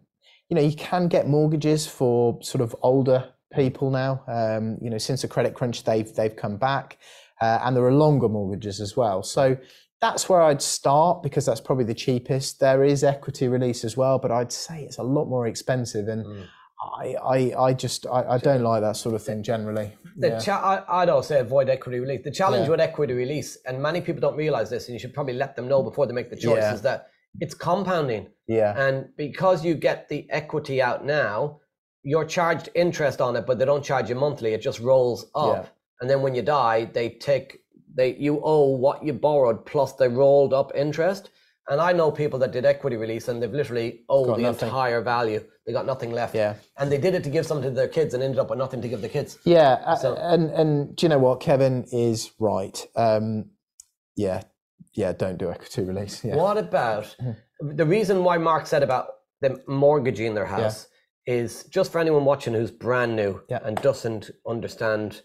[0.48, 4.22] you know you can get mortgages for sort of older people now.
[4.26, 6.98] Um, you know, since the credit crunch, they've they've come back,
[7.40, 9.22] uh, and there are longer mortgages as well.
[9.22, 9.56] So
[10.00, 12.60] that's where I'd start because that's probably the cheapest.
[12.60, 16.24] There is equity release as well, but I'd say it's a lot more expensive and.
[16.24, 16.46] Mm.
[16.80, 19.92] I, I, I just I, I don't like that sort of thing generally.
[20.16, 20.38] The yeah.
[20.38, 22.20] cha- I, don't say avoid equity release.
[22.22, 22.70] The challenge yeah.
[22.70, 25.66] with equity release, and many people don't realize this, and you should probably let them
[25.66, 26.74] know before they make the choice, yeah.
[26.74, 27.08] is that
[27.40, 28.28] it's compounding.
[28.46, 28.78] Yeah.
[28.80, 31.60] And because you get the equity out now,
[32.02, 34.54] you're charged interest on it, but they don't charge you monthly.
[34.54, 35.70] It just rolls up, yeah.
[36.00, 37.60] and then when you die, they take
[37.94, 41.30] they you owe what you borrowed plus the rolled up interest.
[41.70, 44.68] And I know people that did equity release and they've literally owed the nothing.
[44.68, 45.44] entire value.
[45.66, 46.34] They got nothing left.
[46.34, 46.54] Yeah.
[46.78, 48.80] And they did it to give something to their kids and ended up with nothing
[48.80, 49.38] to give the kids.
[49.44, 49.94] Yeah.
[49.96, 51.40] So, and and do you know what?
[51.40, 52.86] Kevin is right.
[52.96, 53.50] Um,
[54.16, 54.44] yeah.
[54.94, 55.12] Yeah.
[55.12, 56.24] Don't do equity release.
[56.24, 56.36] Yeah.
[56.36, 57.14] What about
[57.60, 59.08] the reason why Mark said about
[59.42, 60.86] them mortgaging their house?
[60.88, 60.94] Yeah
[61.28, 63.58] is just for anyone watching who's brand new yeah.
[63.62, 65.20] and doesn't understand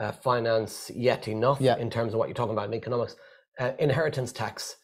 [0.00, 1.76] uh, finance yet enough yeah.
[1.78, 3.14] in terms of what you're talking about in economics.
[3.58, 4.76] Uh, inheritance tax.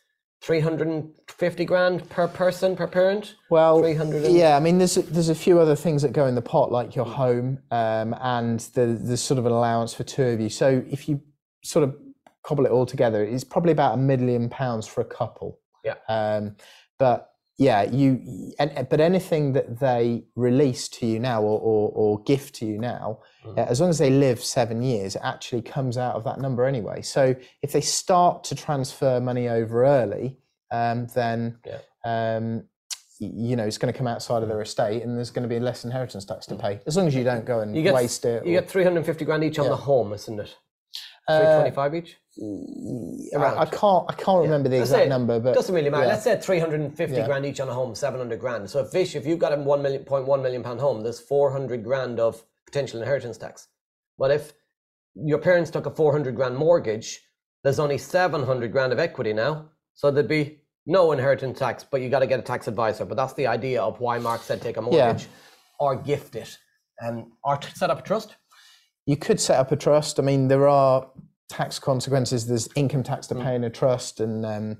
[0.42, 4.34] 350 grand per person per parent well 300 and...
[4.34, 6.72] yeah i mean there's a, there's a few other things that go in the pot
[6.72, 10.48] like your home um, and the, there's sort of an allowance for two of you
[10.48, 11.20] so if you
[11.62, 11.94] sort of
[12.42, 16.56] cobble it all together it's probably about a million pounds for a couple yeah um,
[16.98, 17.30] but
[17.60, 22.54] yeah, you and but anything that they release to you now or or, or gift
[22.56, 23.56] to you now, mm.
[23.56, 26.64] uh, as long as they live seven years, it actually comes out of that number
[26.64, 27.02] anyway.
[27.02, 30.38] So if they start to transfer money over early,
[30.70, 31.80] um, then yeah.
[32.02, 32.64] um,
[33.18, 35.60] you know it's going to come outside of their estate, and there's going to be
[35.60, 36.62] less inheritance tax to mm.
[36.62, 36.80] pay.
[36.86, 38.46] As long as you don't go and you get, waste it.
[38.46, 39.72] You or, get 350 grand each on yeah.
[39.72, 40.56] the home, isn't it?
[41.38, 42.16] 325 uh, each.
[43.36, 44.04] I, I, can't.
[44.08, 46.04] I can't remember the exact number, but doesn't really matter.
[46.04, 46.10] Yeah.
[46.10, 47.26] Let's say 350 yeah.
[47.26, 48.70] grand each on a home, 700 grand.
[48.70, 51.82] So if if you've got a one million point one million pound home, there's 400
[51.84, 53.68] grand of potential inheritance tax.
[54.18, 54.52] But if
[55.14, 57.20] your parents took a 400 grand mortgage,
[57.62, 61.84] there's only 700 grand of equity now, so there'd be no inheritance tax.
[61.84, 63.04] But you got to get a tax advisor.
[63.04, 65.26] But that's the idea of why Mark said take a mortgage
[65.78, 66.56] or gift it,
[67.02, 68.36] um, or set up a trust.
[69.10, 70.20] You could set up a trust.
[70.20, 71.04] I mean, there are
[71.48, 72.46] tax consequences.
[72.46, 73.42] There's income tax to mm.
[73.42, 74.78] pay in a trust, and um,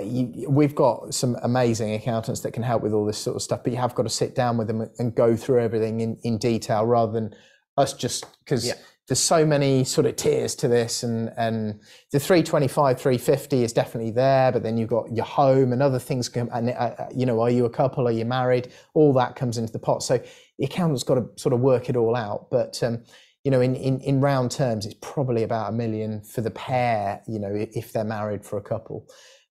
[0.00, 3.64] you, we've got some amazing accountants that can help with all this sort of stuff,
[3.64, 6.38] but you have got to sit down with them and go through everything in, in
[6.38, 7.34] detail rather than
[7.76, 8.74] us just because yeah.
[9.08, 14.10] there's so many sort of tiers to this and and the 325 350 is definitely
[14.10, 17.26] there but then you've got your home and other things come and uh, uh, you
[17.26, 20.18] know are you a couple are you married all that comes into the pot so
[20.58, 23.02] the accountant's got to sort of work it all out but um,
[23.46, 27.22] you know, in, in, in round terms, it's probably about a million for the pair,
[27.28, 29.06] you know, if they're married for a couple.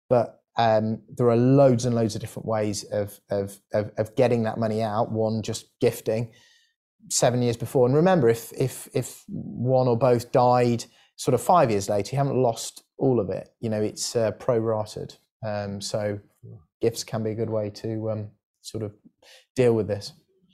[0.10, 4.44] But um, there are loads and loads of different ways of, of, of, of, getting
[4.44, 5.14] that money out.
[5.14, 6.34] One, just gifting
[7.08, 7.86] seven years before.
[7.86, 10.84] And remember, if, if, if one or both died
[11.16, 13.48] sort of five years later, you haven't lost all of it.
[13.62, 15.18] You know, it's uh, prorated.
[15.42, 16.20] Um, so
[16.82, 18.32] gifts can be a good way to um,
[18.62, 18.94] sort of
[19.56, 20.12] deal with this.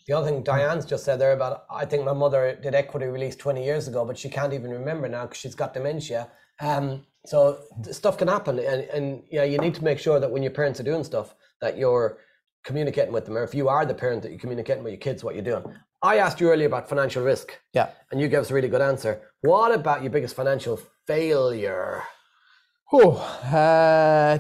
[0.08, 3.36] The other thing Diane's just said there about, I think my mother did equity release
[3.36, 6.30] 20 years ago, but she can't even remember now because she's got dementia.
[6.60, 7.60] Um, so
[7.92, 10.80] stuff can happen, and, and yeah, you need to make sure that when your parents
[10.80, 12.18] are doing stuff, that you're
[12.64, 15.24] communicating with them, or if you are the parent that you're communicating with your kids
[15.24, 15.64] what you're doing.
[16.04, 17.60] I asked you earlier about financial risk.
[17.74, 17.90] Yeah.
[18.12, 19.22] And you gave us a really good answer.
[19.42, 22.04] What about your biggest financial failure?
[22.92, 23.18] Oh,
[23.54, 24.40] uh,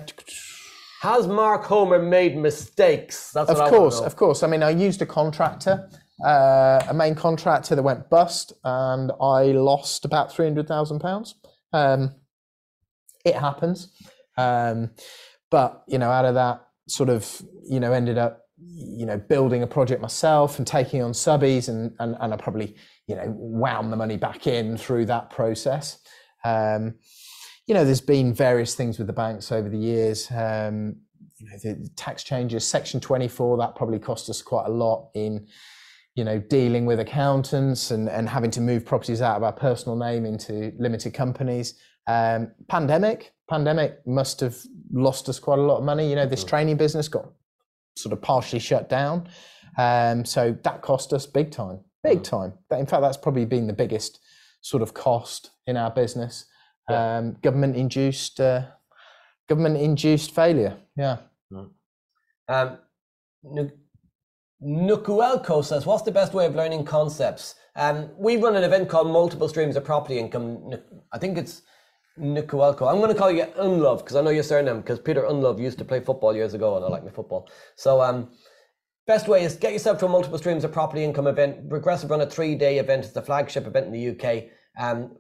[1.01, 3.31] has Mark Homer made mistakes?
[3.31, 4.43] That's of course, of course.
[4.43, 5.89] I mean, I used a contractor,
[6.23, 11.33] uh, a main contractor that went bust, and I lost about three hundred thousand pounds.
[11.73, 12.13] Um,
[13.25, 13.91] it happens,
[14.37, 14.91] um,
[15.49, 19.63] but you know, out of that, sort of, you know, ended up, you know, building
[19.63, 22.75] a project myself and taking on subbies, and and, and I probably,
[23.07, 25.97] you know, wound the money back in through that process.
[26.45, 26.93] Um,
[27.68, 30.30] you know, there's been various things with the banks over the years.
[30.32, 30.95] Um,
[31.38, 35.47] you know, the tax changes, Section 24, that probably cost us quite a lot in,
[36.16, 39.95] you know, dealing with accountants and, and having to move properties out of our personal
[39.95, 41.76] name into limited companies.
[42.07, 44.57] Um, pandemic, pandemic must have
[44.91, 46.09] lost us quite a lot of money.
[46.09, 46.49] You know, this mm.
[46.49, 47.30] training business got
[47.95, 49.28] sort of partially shut down.
[49.78, 52.24] Um, so that cost us big time, big mm.
[52.24, 52.53] time.
[52.72, 54.20] In fact, that's probably been the biggest
[54.62, 56.45] sort of cost in our business
[56.91, 58.65] um, government induced uh,
[59.49, 60.77] government induced failure.
[60.95, 61.17] Yeah.
[61.51, 61.69] Mm.
[62.47, 62.77] Um,
[64.63, 69.07] Nkululeko says, "What's the best way of learning concepts?" Um, we run an event called
[69.07, 70.73] Multiple Streams of Property Income.
[71.11, 71.63] I think it's
[72.19, 72.89] Nkululeko.
[72.89, 75.77] I'm going to call you Ndlovu because I know your surname because Peter Ndlovu used
[75.79, 77.49] to play football years ago and I like my football.
[77.75, 78.29] So, um,
[79.07, 81.69] best way is get yourself to a Multiple Streams of Property Income event.
[81.69, 83.05] Progressive run a three day event.
[83.05, 84.49] It's the flagship event in the UK.
[84.79, 85.17] Um,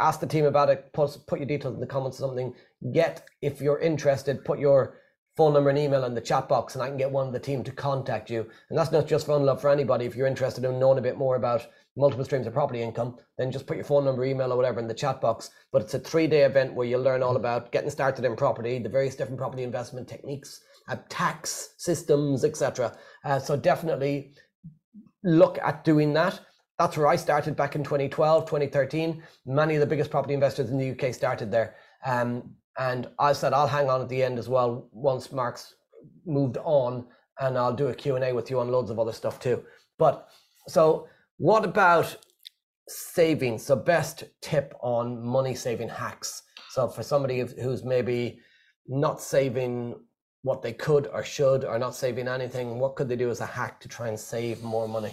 [0.00, 0.92] ask the team about it.
[0.92, 2.54] Put, put your details in the comments or something.
[2.92, 4.96] Get, if you're interested, put your
[5.36, 7.38] phone number and email in the chat box and I can get one of the
[7.38, 8.46] team to contact you.
[8.68, 10.04] And that's not just fun love for anybody.
[10.04, 13.52] If you're interested in knowing a bit more about multiple streams of property income, then
[13.52, 15.50] just put your phone number, email, or whatever in the chat box.
[15.72, 18.78] But it's a three day event where you'll learn all about getting started in property,
[18.78, 22.96] the various different property investment techniques, uh, tax systems, etc.
[23.24, 24.32] Uh, so definitely
[25.22, 26.40] look at doing that.
[26.80, 29.22] That's where I started back in 2012, 2013.
[29.44, 31.74] Many of the biggest property investors in the UK started there.
[32.06, 35.74] Um, and I said I'll hang on at the end as well once Mark's
[36.24, 37.04] moved on,
[37.38, 39.62] and I'll do a Q&A with you on loads of other stuff too.
[39.98, 40.30] But
[40.68, 41.06] so
[41.36, 42.16] what about
[42.88, 43.58] saving?
[43.58, 46.44] So best tip on money saving hacks.
[46.70, 48.40] So for somebody who's maybe
[48.88, 49.96] not saving
[50.44, 53.46] what they could or should or not saving anything, what could they do as a
[53.46, 55.12] hack to try and save more money?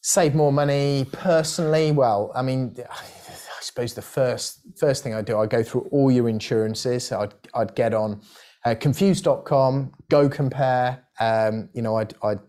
[0.00, 1.92] Save more money personally?
[1.92, 6.10] Well i mean i suppose the first first thing i do i go through all
[6.10, 7.12] your insurances.
[7.12, 8.20] I'd, I'd get on
[8.64, 11.04] uh, confused.com go compare.
[11.20, 12.40] Um, you know I'd, I'd,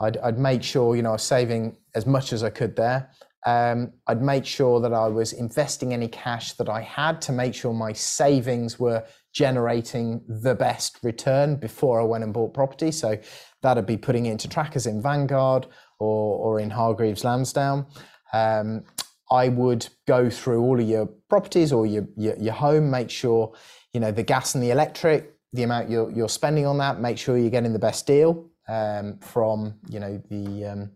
[0.00, 3.10] I'd i'd make sure you know i was saving as much as i could there.
[3.46, 7.54] Um, I'd make sure that I was investing any cash that I had to make
[7.54, 12.90] sure my savings were generating the best return before I went and bought property.
[12.90, 13.16] So
[13.62, 15.68] that'd be putting it into trackers in Vanguard
[15.98, 17.86] or, or in Hargreaves Lansdown.
[18.32, 18.84] Um,
[19.30, 23.52] I would go through all of your properties or your, your, your, home, make sure,
[23.92, 27.18] you know, the gas and the electric, the amount you're, you're spending on that, make
[27.18, 30.90] sure you're getting the best deal um, from, you know, the um,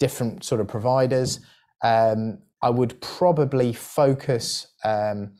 [0.00, 1.40] different sort of providers.
[1.82, 5.32] Um, I would probably focus, um,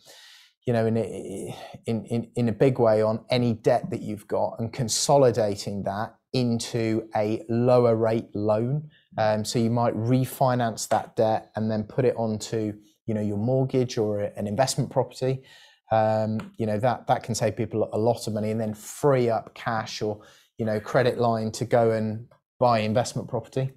[0.66, 1.54] you know, in a,
[1.86, 6.14] in, in, in a big way on any debt that you've got and consolidating that
[6.32, 8.90] into a lower rate loan.
[9.16, 12.74] Um, so you might refinance that debt and then put it onto
[13.06, 15.42] you know your mortgage or an investment property.
[15.90, 19.30] Um, you know that that can save people a lot of money and then free
[19.30, 20.20] up cash or
[20.58, 22.28] you know credit line to go and
[22.60, 23.72] buy investment property.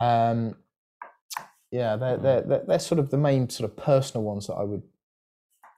[0.00, 0.56] Um,
[1.70, 4.82] yeah, they're, they're, they're, sort of the main sort of personal ones that I would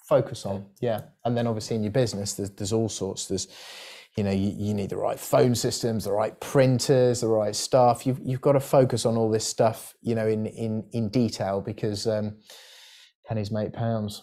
[0.08, 0.66] focus on.
[0.80, 3.26] Yeah, and then obviously in your business, there's there's all sorts.
[3.26, 3.48] There's
[4.20, 8.06] you know you, you need the right phone systems, the right printers, the right staff.
[8.06, 11.62] You've you've got to focus on all this stuff, you know, in in in detail
[11.62, 12.36] because um,
[13.26, 14.20] pennies make pounds.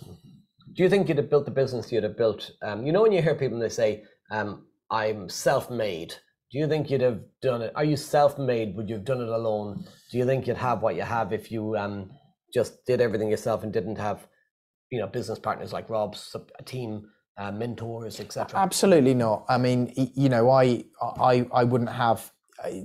[0.75, 2.51] Do you think you'd have built the business you'd have built?
[2.61, 6.13] Um, you know, when you hear people they say, um, "I'm self-made."
[6.51, 7.71] Do you think you'd have done it?
[7.75, 8.75] Are you self-made?
[8.75, 9.83] Would you have done it alone?
[10.11, 12.11] Do you think you'd have what you have if you um,
[12.53, 14.27] just did everything yourself and didn't have,
[14.91, 18.59] you know, business partners like Rob's, a team, uh, mentors, etc.?
[18.59, 19.45] Absolutely not.
[19.47, 22.31] I mean, you know, I I I wouldn't have,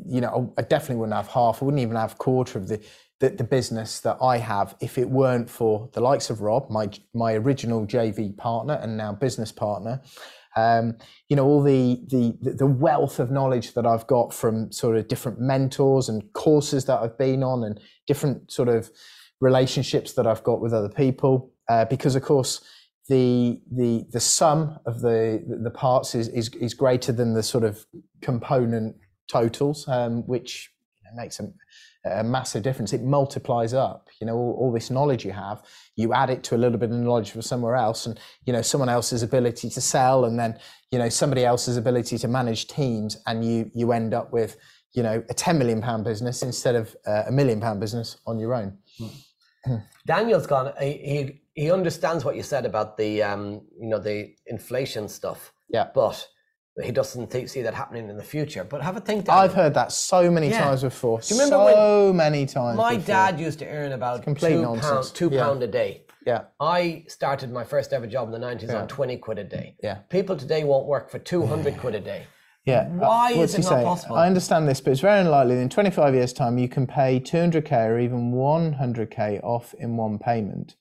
[0.07, 1.63] you know, I definitely wouldn't have half.
[1.63, 2.81] I wouldn't even have quarter of the.
[3.21, 6.91] The, the business that I have, if it weren't for the likes of Rob, my
[7.15, 10.03] my original JV partner and now business partner,
[10.57, 10.97] um,
[11.29, 15.09] you know all the, the the wealth of knowledge that I've got from sort of
[15.09, 18.91] different mentors and courses that I've been on and different sort of
[19.41, 22.61] relationships that I've got with other people uh, because of course
[23.09, 27.65] the the the sum of the the parts is is, is greater than the sort
[27.65, 27.85] of
[28.21, 28.97] component
[29.29, 30.73] totals um, which
[31.15, 31.49] makes a,
[32.09, 32.93] a massive difference.
[32.93, 34.09] It multiplies up.
[34.21, 35.63] You know, all, all, this knowledge you have,
[35.97, 38.63] you add it to a little bit of knowledge from somewhere else, and you know,
[38.63, 40.59] someone else's ability to sell, and then
[40.91, 44.57] you know, somebody else's ability to manage teams, and you you end up with
[44.93, 48.39] you know a ten million pound business instead of uh, a million pound business on
[48.39, 48.79] your own.
[50.07, 50.73] Daniel's gone.
[50.81, 55.53] He, he understands what you said about the um you know the inflation stuff.
[55.69, 56.27] Yeah, but
[56.83, 58.65] he doesn't think, see that happening in the future.
[58.65, 59.27] But have a think.
[59.27, 59.45] Daniel.
[59.45, 60.65] I've heard that so many yeah.
[60.65, 61.21] times before.
[61.21, 62.79] Do you remember so many times?
[62.79, 63.07] My before.
[63.07, 64.35] dad used to earn about two
[64.81, 65.45] pounds, two yeah.
[65.45, 66.05] pound a day.
[66.25, 66.45] Yeah.
[66.61, 68.83] I started my first ever job in the nineties yeah.
[68.83, 69.77] on twenty quid a day.
[69.83, 69.97] Yeah.
[70.09, 72.27] People today won't work for two hundred quid a day.
[72.65, 72.89] Yeah.
[72.89, 74.17] Why uh, is it not possible?
[74.17, 77.73] I understand this, but it's very unlikely in 25 years' time you can pay 200k
[77.89, 80.77] or even 100k off in one payment.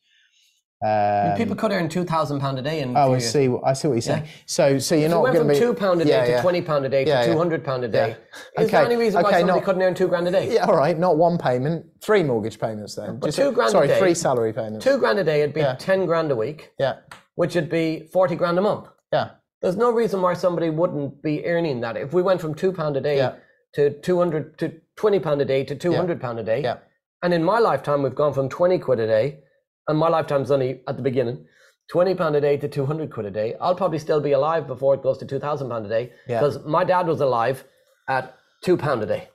[0.83, 2.79] Um, people could earn two thousand pound a day.
[2.79, 3.47] In oh, I see.
[3.63, 4.23] I see what you're saying.
[4.23, 4.31] Yeah.
[4.47, 6.41] So, so you're if not going to be two pound a day yeah, to yeah.
[6.41, 8.17] twenty pound a day to two hundred pound a day.
[8.57, 8.71] Is okay.
[8.71, 10.51] there any reason why okay, somebody not, couldn't earn two grand a day?
[10.53, 10.97] Yeah, all right.
[10.97, 13.19] Not one payment, three mortgage payments then.
[13.19, 13.99] But Just two grand sorry, a day.
[13.99, 14.83] three salary payments.
[14.83, 15.41] Two grand a day.
[15.41, 16.71] It'd be ten grand a week.
[16.79, 16.97] Yeah.
[17.35, 18.87] Which would be forty grand a month.
[19.13, 19.31] Yeah.
[19.61, 21.95] There's no reason why somebody wouldn't be earning that.
[21.95, 23.31] If we went from two pound a day
[23.73, 26.63] to two hundred to twenty pound a day to two hundred pound a day.
[26.63, 26.77] Yeah.
[27.21, 29.41] And in my lifetime, we've gone from twenty quid a day
[29.87, 31.45] and my lifetime's only at the beginning,
[31.89, 33.55] 20 pound a day to 200 quid a day.
[33.59, 36.63] I'll probably still be alive before it goes to 2,000 pound a day because yeah.
[36.65, 37.63] my dad was alive
[38.07, 39.29] at two pound a day.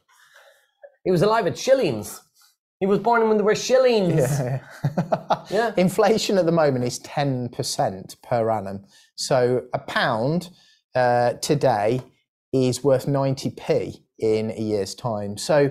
[1.04, 2.20] He was alive at shillings.
[2.80, 4.14] He was born when there were shillings.
[4.14, 4.60] Yeah.
[5.50, 5.72] yeah.
[5.76, 8.84] Inflation at the moment is 10% per annum.
[9.16, 10.50] So a pound
[10.94, 12.02] uh, today
[12.52, 15.36] is worth 90p in a year's time.
[15.36, 15.70] So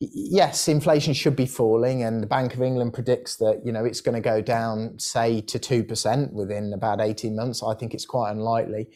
[0.00, 4.00] yes, inflation should be falling, and the Bank of England predicts that you know it's
[4.00, 7.62] going to go down, say, to two percent within about eighteen months.
[7.62, 8.88] I think it's quite unlikely.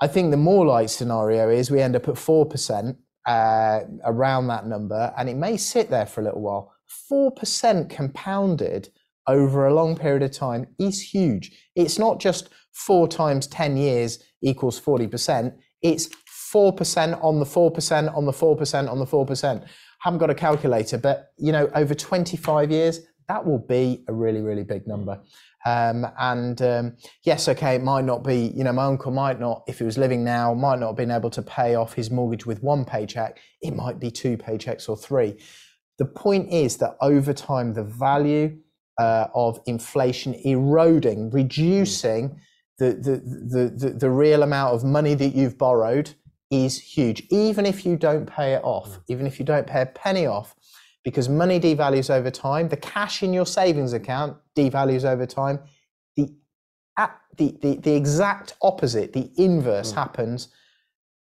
[0.00, 4.48] I think the more likely scenario is we end up at four percent uh, around
[4.48, 6.72] that number, and it may sit there for a little while.
[6.86, 8.88] Four percent compounded
[9.28, 11.56] over a long period of time is huge.
[11.76, 15.54] It's not just four times ten years equals forty percent.
[15.82, 16.08] It's
[16.52, 19.66] 4% on the 4% on the 4% on the 4%.
[20.00, 24.40] Haven't got a calculator, but you know, over 25 years, that will be a really,
[24.40, 25.20] really big number.
[25.64, 29.62] Um, and um, yes, okay, it might not be, you know, my uncle might not,
[29.68, 32.46] if he was living now, might not have been able to pay off his mortgage
[32.46, 33.38] with one paycheck.
[33.60, 35.38] It might be two paychecks or three.
[35.98, 38.58] The point is that over time, the value
[38.98, 42.40] uh, of inflation eroding, reducing
[42.78, 46.12] the, the, the, the, the real amount of money that you've borrowed
[46.52, 47.24] is huge.
[47.30, 50.54] Even if you don't pay it off, even if you don't pay a penny off,
[51.02, 55.58] because money devalues over time, the cash in your savings account devalues over time.
[56.14, 56.30] The,
[57.38, 59.96] the, the, the exact opposite, the inverse mm.
[59.96, 60.48] happens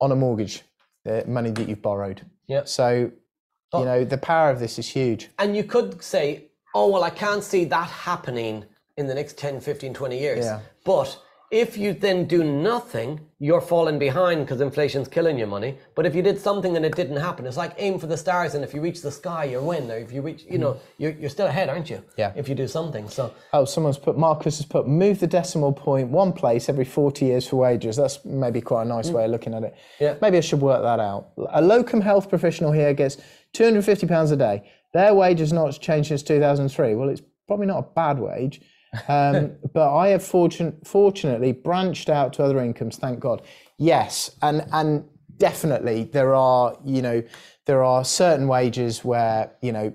[0.00, 0.62] on a mortgage,
[1.04, 2.24] the money that you've borrowed.
[2.46, 2.64] Yeah.
[2.64, 3.10] So,
[3.72, 5.30] you know, the power of this is huge.
[5.38, 8.64] And you could say, oh, well, I can't see that happening
[8.98, 10.44] in the next 10, 15, 20 years.
[10.44, 10.60] Yeah.
[10.84, 11.18] But
[11.50, 15.78] if you then do nothing, you're falling behind because inflation's killing your money.
[15.94, 18.54] But if you did something and it didn't happen, it's like aim for the stars,
[18.54, 19.90] and if you reach the sky, you win.
[19.90, 20.80] Or if you reach, you know, mm.
[20.98, 22.02] you're, you're still ahead, aren't you?
[22.16, 22.32] Yeah.
[22.34, 23.08] If you do something.
[23.08, 23.32] So.
[23.52, 27.46] Oh, someone's put Marcus has put move the decimal point one place every forty years
[27.46, 27.96] for wages.
[27.96, 29.14] That's maybe quite a nice mm.
[29.14, 29.76] way of looking at it.
[30.00, 30.16] Yeah.
[30.20, 31.30] Maybe I should work that out.
[31.50, 33.18] A locum health professional here gets
[33.52, 34.70] two hundred fifty pounds a day.
[34.94, 36.94] Their wage has not changed since two thousand three.
[36.94, 38.62] Well, it's probably not a bad wage.
[39.08, 43.42] Um, but I have fortunately branched out to other incomes, thank God.
[43.78, 45.04] Yes, and and
[45.38, 47.22] definitely there are you know
[47.66, 49.92] there are certain wages where you know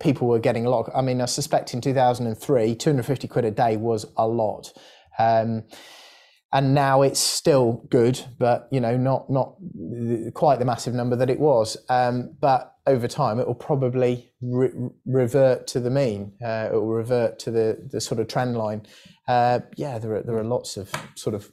[0.00, 0.90] people were getting a lot.
[0.94, 4.72] I mean, I suspect in 2003, 250 quid a day was a lot.
[5.18, 5.64] Um,
[6.52, 9.54] and now it's still good, but you know, not not
[10.32, 11.76] quite the massive number that it was.
[11.90, 16.32] Um, but over time, it will probably re- revert to the mean.
[16.44, 18.82] Uh, it will revert to the the sort of trend line.
[19.26, 21.52] Uh, yeah, there are there are lots of sort of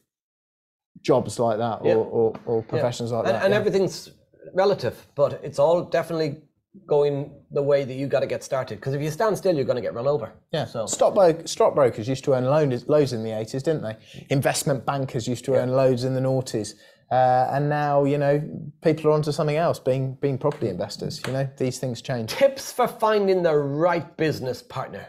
[1.02, 1.96] jobs like that or, yeah.
[1.96, 3.18] or, or, professions yeah.
[3.18, 3.44] like and, that.
[3.44, 3.60] And yeah.
[3.60, 4.10] everything's
[4.54, 6.42] relative, but it's all definitely
[6.88, 8.76] going the way that you got to get started.
[8.76, 10.32] Because if you stand still, you're going to get run over.
[10.52, 10.66] Yeah.
[10.66, 13.98] So stockbrokers, stockbrokers used to earn loads, loads in the 80s, didn't they?
[14.30, 16.74] Investment bankers used to earn loads in the noughties.
[17.12, 18.42] Uh, and now, you know,
[18.82, 21.22] people are onto something else, being being property investors.
[21.28, 22.32] You know, these things change.
[22.32, 25.08] Tips for finding the right business partner.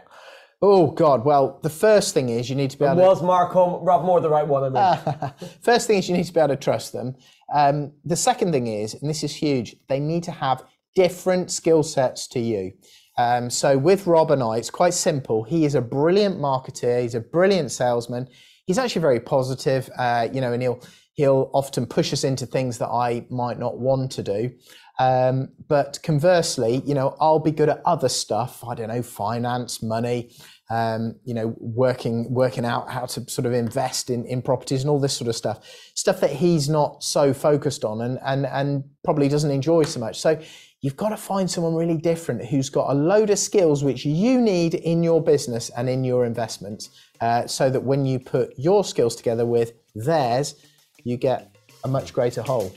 [0.61, 1.25] Oh God!
[1.25, 2.97] Well, the first thing is you need to be able.
[2.97, 3.25] Was to...
[3.25, 4.75] Mark Homer, Rob Moore the right one?
[4.75, 5.33] I mean.
[5.61, 7.15] first thing is you need to be able to trust them.
[7.53, 10.63] Um, the second thing is, and this is huge, they need to have
[10.95, 12.73] different skill sets to you.
[13.17, 15.43] Um, so with Rob and I, it's quite simple.
[15.43, 17.01] He is a brilliant marketer.
[17.01, 18.27] He's a brilliant salesman.
[18.65, 20.81] He's actually very positive, uh, you know, and he'll
[21.17, 24.51] he'll often push us into things that I might not want to do.
[24.99, 28.63] Um, but conversely, you know, I'll be good at other stuff.
[28.63, 30.31] I don't know, finance, money,
[30.69, 34.89] um, you know, working working out how to sort of invest in, in properties and
[34.89, 35.59] all this sort of stuff.
[35.95, 40.19] Stuff that he's not so focused on and and and probably doesn't enjoy so much.
[40.19, 40.39] So
[40.81, 44.39] you've got to find someone really different who's got a load of skills which you
[44.39, 46.89] need in your business and in your investments,
[47.21, 50.55] uh, so that when you put your skills together with theirs,
[51.03, 52.73] you get a much greater whole.